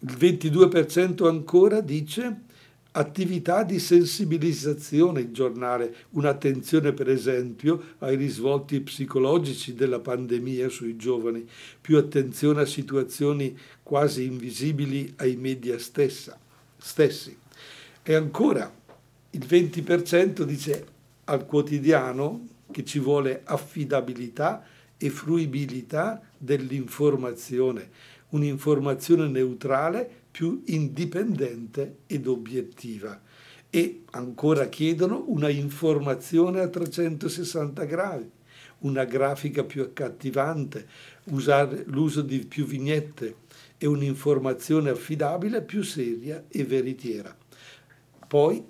Il 0.00 0.16
22% 0.18 1.26
ancora 1.26 1.80
dice 1.80 2.40
attività 2.96 3.62
di 3.62 3.78
sensibilizzazione 3.78 5.20
il 5.20 5.30
giornale, 5.30 5.94
un'attenzione 6.10 6.92
per 6.92 7.10
esempio 7.10 7.94
ai 7.98 8.16
risvolti 8.16 8.80
psicologici 8.80 9.74
della 9.74 10.00
pandemia 10.00 10.70
sui 10.70 10.96
giovani, 10.96 11.46
più 11.78 11.98
attenzione 11.98 12.62
a 12.62 12.66
situazioni 12.66 13.56
quasi 13.82 14.24
invisibili 14.24 15.12
ai 15.16 15.36
media 15.36 15.78
stessa, 15.78 16.38
stessi. 16.78 17.36
E 18.02 18.14
ancora 18.14 18.72
il 19.30 19.46
20% 19.46 20.42
dice 20.42 20.86
al 21.24 21.44
quotidiano 21.44 22.46
che 22.70 22.82
ci 22.84 22.98
vuole 22.98 23.42
affidabilità 23.44 24.64
e 24.96 25.10
fruibilità 25.10 26.22
dell'informazione, 26.38 27.90
un'informazione 28.30 29.28
neutrale 29.28 30.24
più 30.36 30.60
indipendente 30.66 32.00
ed 32.06 32.26
obiettiva 32.26 33.18
e 33.70 34.02
ancora 34.10 34.68
chiedono 34.68 35.24
una 35.28 35.48
informazione 35.48 36.60
a 36.60 36.68
360 36.68 37.84
gradi, 37.84 38.30
una 38.80 39.04
grafica 39.04 39.64
più 39.64 39.80
accattivante, 39.80 40.86
usare 41.30 41.84
l'uso 41.86 42.20
di 42.20 42.40
più 42.40 42.66
vignette 42.66 43.36
e 43.78 43.86
un'informazione 43.86 44.90
affidabile 44.90 45.62
più 45.62 45.82
seria 45.82 46.44
e 46.48 46.64
veritiera. 46.64 47.34
Poi 48.28 48.62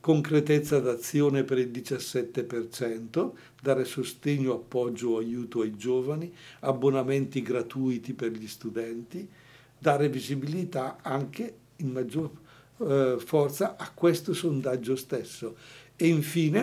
concretezza 0.00 0.80
d'azione 0.80 1.44
per 1.44 1.58
il 1.58 1.70
17%, 1.70 3.30
dare 3.62 3.84
sostegno, 3.84 4.54
appoggio 4.54 5.10
o 5.10 5.18
aiuto 5.18 5.60
ai 5.60 5.76
giovani, 5.76 6.34
abbonamenti 6.62 7.42
gratuiti 7.42 8.12
per 8.12 8.32
gli 8.32 8.48
studenti, 8.48 9.28
dare 9.82 10.08
visibilità 10.08 10.98
anche 11.02 11.54
in 11.76 11.90
maggior 11.90 12.30
eh, 12.78 13.16
forza 13.18 13.76
a 13.76 13.90
questo 13.92 14.32
sondaggio 14.32 14.94
stesso. 14.94 15.56
E 15.96 16.06
infine 16.06 16.60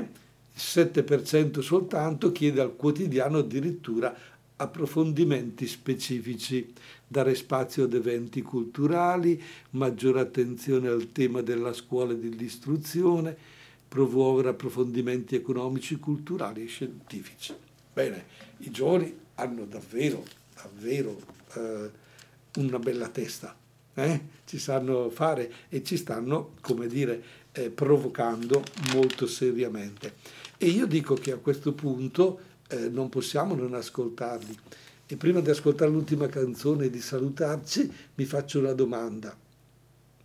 il 0.53 0.61
7% 0.61 1.59
soltanto 1.59 2.31
chiede 2.31 2.61
al 2.61 2.77
quotidiano 2.77 3.39
addirittura 3.39 4.15
approfondimenti 4.55 5.67
specifici, 5.67 6.73
dare 7.05 7.35
spazio 7.35 7.83
ad 7.83 7.93
eventi 7.93 8.41
culturali, 8.41 9.41
maggiore 9.71 10.21
attenzione 10.21 10.87
al 10.87 11.11
tema 11.11 11.41
della 11.41 11.73
scuola 11.73 12.13
e 12.13 12.17
dell'istruzione, 12.17 13.35
promuovere 13.87 14.49
approfondimenti 14.49 15.35
economici, 15.35 15.97
culturali 15.97 16.63
e 16.63 16.67
scientifici. 16.67 17.53
Bene, 17.93 18.23
i 18.59 18.71
giovani 18.71 19.13
hanno 19.35 19.65
davvero, 19.65 20.23
davvero 20.53 21.17
eh, 21.55 21.98
una 22.57 22.79
bella 22.79 23.07
testa, 23.09 23.55
eh? 23.93 24.21
ci 24.45 24.57
sanno 24.57 25.09
fare 25.09 25.51
e 25.69 25.83
ci 25.83 25.97
stanno, 25.97 26.53
come 26.61 26.87
dire, 26.87 27.23
eh, 27.51 27.69
provocando 27.69 28.63
molto 28.93 29.27
seriamente. 29.27 30.15
E 30.57 30.67
io 30.67 30.85
dico 30.85 31.15
che 31.15 31.31
a 31.31 31.37
questo 31.37 31.73
punto 31.73 32.39
eh, 32.69 32.89
non 32.89 33.09
possiamo 33.09 33.55
non 33.55 33.73
ascoltarli. 33.73 34.57
E 35.05 35.15
prima 35.15 35.39
di 35.39 35.49
ascoltare 35.49 35.89
l'ultima 35.89 36.27
canzone 36.27 36.85
e 36.85 36.89
di 36.89 37.01
salutarci, 37.01 37.91
mi 38.15 38.25
faccio 38.25 38.59
una 38.59 38.73
domanda. 38.73 39.35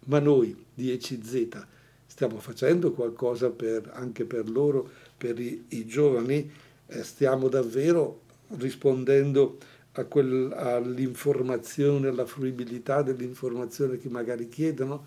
Ma 0.07 0.19
noi 0.19 0.65
di 0.75 0.91
ECZ 0.91 1.67
stiamo 2.07 2.39
facendo 2.39 2.93
qualcosa 2.93 3.51
per, 3.51 3.91
anche 3.95 4.25
per 4.25 4.49
loro, 4.51 4.89
per 5.17 5.39
i, 5.39 5.65
i 5.69 5.87
giovani? 5.87 6.51
Eh, 6.87 7.03
stiamo 7.03 7.49
davvero 7.49 8.21
rispondendo 8.57 9.59
quel, 10.03 10.53
all'informazione, 10.53 12.09
alla 12.09 12.27
fruibilità 12.27 13.03
dell'informazione 13.03 13.99
che 13.99 14.09
magari 14.09 14.49
chiedono, 14.49 15.07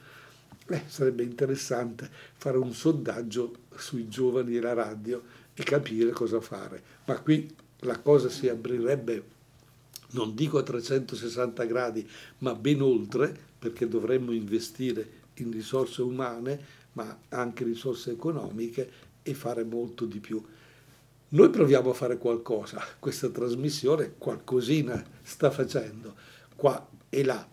eh, 0.68 0.84
sarebbe 0.88 1.24
interessante 1.24 2.10
fare 2.38 2.58
un 2.58 2.74
sondaggio 2.74 3.54
sui 3.76 4.08
giovani 4.08 4.56
e 4.56 4.62
la 4.62 4.74
radio 4.74 5.22
e 5.54 5.64
capire 5.64 6.12
cosa 6.12 6.40
fare. 6.40 6.82
Ma 7.06 7.20
qui 7.20 7.54
la 7.82 8.00
cosa 8.00 8.30
si 8.30 8.48
aprirebbe, 8.48 9.24
non 10.12 10.34
dico 10.34 10.58
a 10.58 10.64
360 10.64 11.66
gradi, 11.66 12.08
ma 12.40 12.54
ben 12.56 12.82
oltre, 12.82 13.36
perché 13.60 13.88
dovremmo 13.88 14.32
investire 14.32 15.26
in 15.36 15.52
risorse 15.52 16.02
umane, 16.02 16.76
ma 16.94 17.18
anche 17.30 17.64
risorse 17.64 18.12
economiche 18.12 18.90
e 19.22 19.34
fare 19.34 19.64
molto 19.64 20.06
di 20.06 20.20
più. 20.20 20.42
Noi 21.30 21.50
proviamo 21.50 21.90
a 21.90 21.94
fare 21.94 22.18
qualcosa, 22.18 22.82
questa 23.00 23.28
trasmissione 23.28 24.14
qualcosina 24.18 25.04
sta 25.22 25.52
facendo, 25.52 26.16
qua 26.56 26.88
e 27.10 27.24
là. 27.26 27.46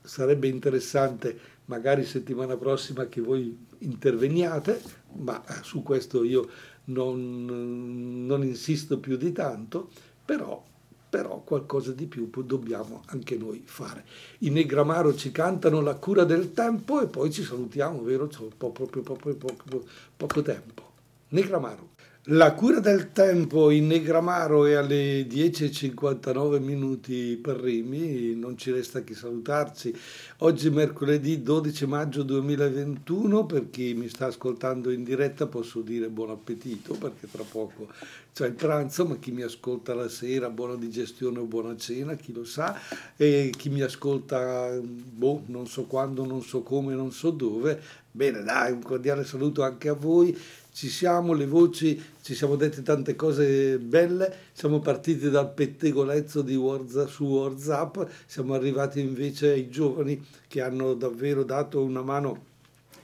Sarebbe 0.00 0.48
interessante 0.48 1.38
magari 1.66 2.06
settimana 2.06 2.56
prossima 2.56 3.06
che 3.06 3.20
voi 3.20 3.66
interveniate, 3.80 4.80
ma 5.16 5.44
su 5.60 5.82
questo 5.82 6.24
io 6.24 6.48
non, 6.84 8.24
non 8.24 8.42
insisto 8.44 8.98
più 8.98 9.18
di 9.18 9.32
tanto, 9.32 9.90
però 10.24 10.64
però 11.10 11.40
qualcosa 11.40 11.92
di 11.92 12.06
più 12.06 12.30
dobbiamo 12.42 13.02
anche 13.06 13.36
noi 13.36 13.62
fare. 13.64 14.04
I 14.40 14.50
Negramaro 14.50 15.14
ci 15.14 15.32
cantano 15.32 15.80
la 15.80 15.94
cura 15.94 16.24
del 16.24 16.52
tempo 16.52 17.00
e 17.00 17.06
poi 17.06 17.30
ci 17.30 17.42
salutiamo, 17.42 18.02
vero? 18.02 18.26
C'è 18.26 18.44
proprio, 18.56 18.86
proprio, 18.86 19.34
proprio 19.34 19.84
poco 20.16 20.42
tempo. 20.42 20.92
Negramaro. 21.28 21.96
La 22.30 22.52
cura 22.52 22.78
del 22.78 23.12
tempo 23.12 23.70
in 23.70 23.86
Negramaro 23.86 24.66
è 24.66 24.74
alle 24.74 25.22
10.59 25.22 26.60
minuti 26.60 27.38
per 27.42 27.56
Rimi, 27.56 28.34
non 28.34 28.58
ci 28.58 28.70
resta 28.70 29.02
che 29.02 29.14
salutarci. 29.14 29.96
Oggi 30.40 30.68
mercoledì 30.68 31.42
12 31.42 31.86
maggio 31.86 32.22
2021, 32.24 33.46
per 33.46 33.70
chi 33.70 33.94
mi 33.94 34.10
sta 34.10 34.26
ascoltando 34.26 34.90
in 34.90 35.04
diretta 35.04 35.46
posso 35.46 35.80
dire 35.80 36.10
buon 36.10 36.28
appetito 36.28 36.92
perché 36.92 37.28
tra 37.30 37.44
poco 37.44 37.88
c'è 38.34 38.46
il 38.46 38.52
pranzo, 38.52 39.06
ma 39.06 39.16
chi 39.16 39.30
mi 39.30 39.40
ascolta 39.40 39.94
la 39.94 40.10
sera 40.10 40.50
buona 40.50 40.74
digestione 40.74 41.38
o 41.38 41.44
buona 41.44 41.78
cena, 41.78 42.14
chi 42.14 42.34
lo 42.34 42.44
sa, 42.44 42.78
e 43.16 43.50
chi 43.56 43.70
mi 43.70 43.80
ascolta 43.80 44.78
boh, 44.78 45.44
non 45.46 45.66
so 45.66 45.84
quando, 45.84 46.26
non 46.26 46.42
so 46.42 46.60
come, 46.60 46.94
non 46.94 47.10
so 47.10 47.30
dove, 47.30 47.80
bene 48.10 48.42
dai, 48.42 48.70
un 48.72 48.82
cordiale 48.82 49.24
saluto 49.24 49.62
anche 49.62 49.88
a 49.88 49.94
voi 49.94 50.38
ci 50.78 50.90
siamo, 50.90 51.32
le 51.32 51.46
voci, 51.46 52.00
ci 52.22 52.36
siamo 52.36 52.54
dette 52.54 52.82
tante 52.82 53.16
cose 53.16 53.80
belle, 53.80 54.32
siamo 54.52 54.78
partiti 54.78 55.28
dal 55.28 55.52
pettegolezzo 55.52 56.40
di 56.40 56.54
WhatsApp, 56.54 57.08
su 57.08 57.24
WhatsApp, 57.24 57.98
siamo 58.26 58.54
arrivati 58.54 59.00
invece 59.00 59.50
ai 59.50 59.70
giovani 59.70 60.24
che 60.46 60.60
hanno 60.60 60.94
davvero 60.94 61.42
dato 61.42 61.82
una 61.82 62.02
mano 62.02 62.44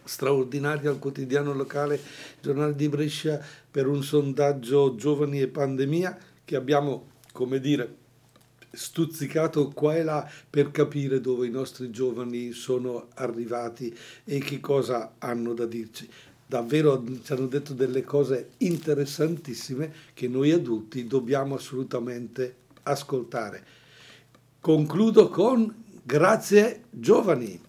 straordinaria 0.05 0.89
al 0.89 1.01
quotidiano 1.01 1.53
locale 1.53 2.01
Giornale 2.41 2.77
di 2.77 2.89
Brescia 2.89 3.45
per 3.69 3.89
un 3.89 4.05
sondaggio 4.05 4.95
giovani 4.95 5.41
e 5.41 5.49
pandemia 5.49 6.17
che 6.45 6.55
abbiamo, 6.55 7.09
come 7.33 7.59
dire, 7.59 7.93
stuzzicato 8.71 9.71
qua 9.71 9.97
e 9.97 10.05
là 10.05 10.31
per 10.49 10.71
capire 10.71 11.21
dove 11.21 11.49
i 11.49 11.51
nostri 11.51 11.91
giovani 11.91 12.53
sono 12.53 13.09
arrivati 13.15 13.93
e 14.23 14.39
che 14.39 14.61
cosa 14.61 15.15
hanno 15.19 15.55
da 15.55 15.67
dirci 15.67 16.09
davvero 16.47 17.03
ci 17.23 17.33
hanno 17.33 17.47
detto 17.47 17.73
delle 17.73 18.03
cose 18.03 18.51
interessantissime 18.59 19.93
che 20.15 20.29
noi 20.29 20.53
adulti 20.53 21.07
dobbiamo 21.07 21.55
assolutamente 21.55 22.57
ascoltare. 22.83 23.65
Concludo 24.61 25.29
con 25.29 25.85
grazie 26.03 26.85
giovani. 26.91 27.61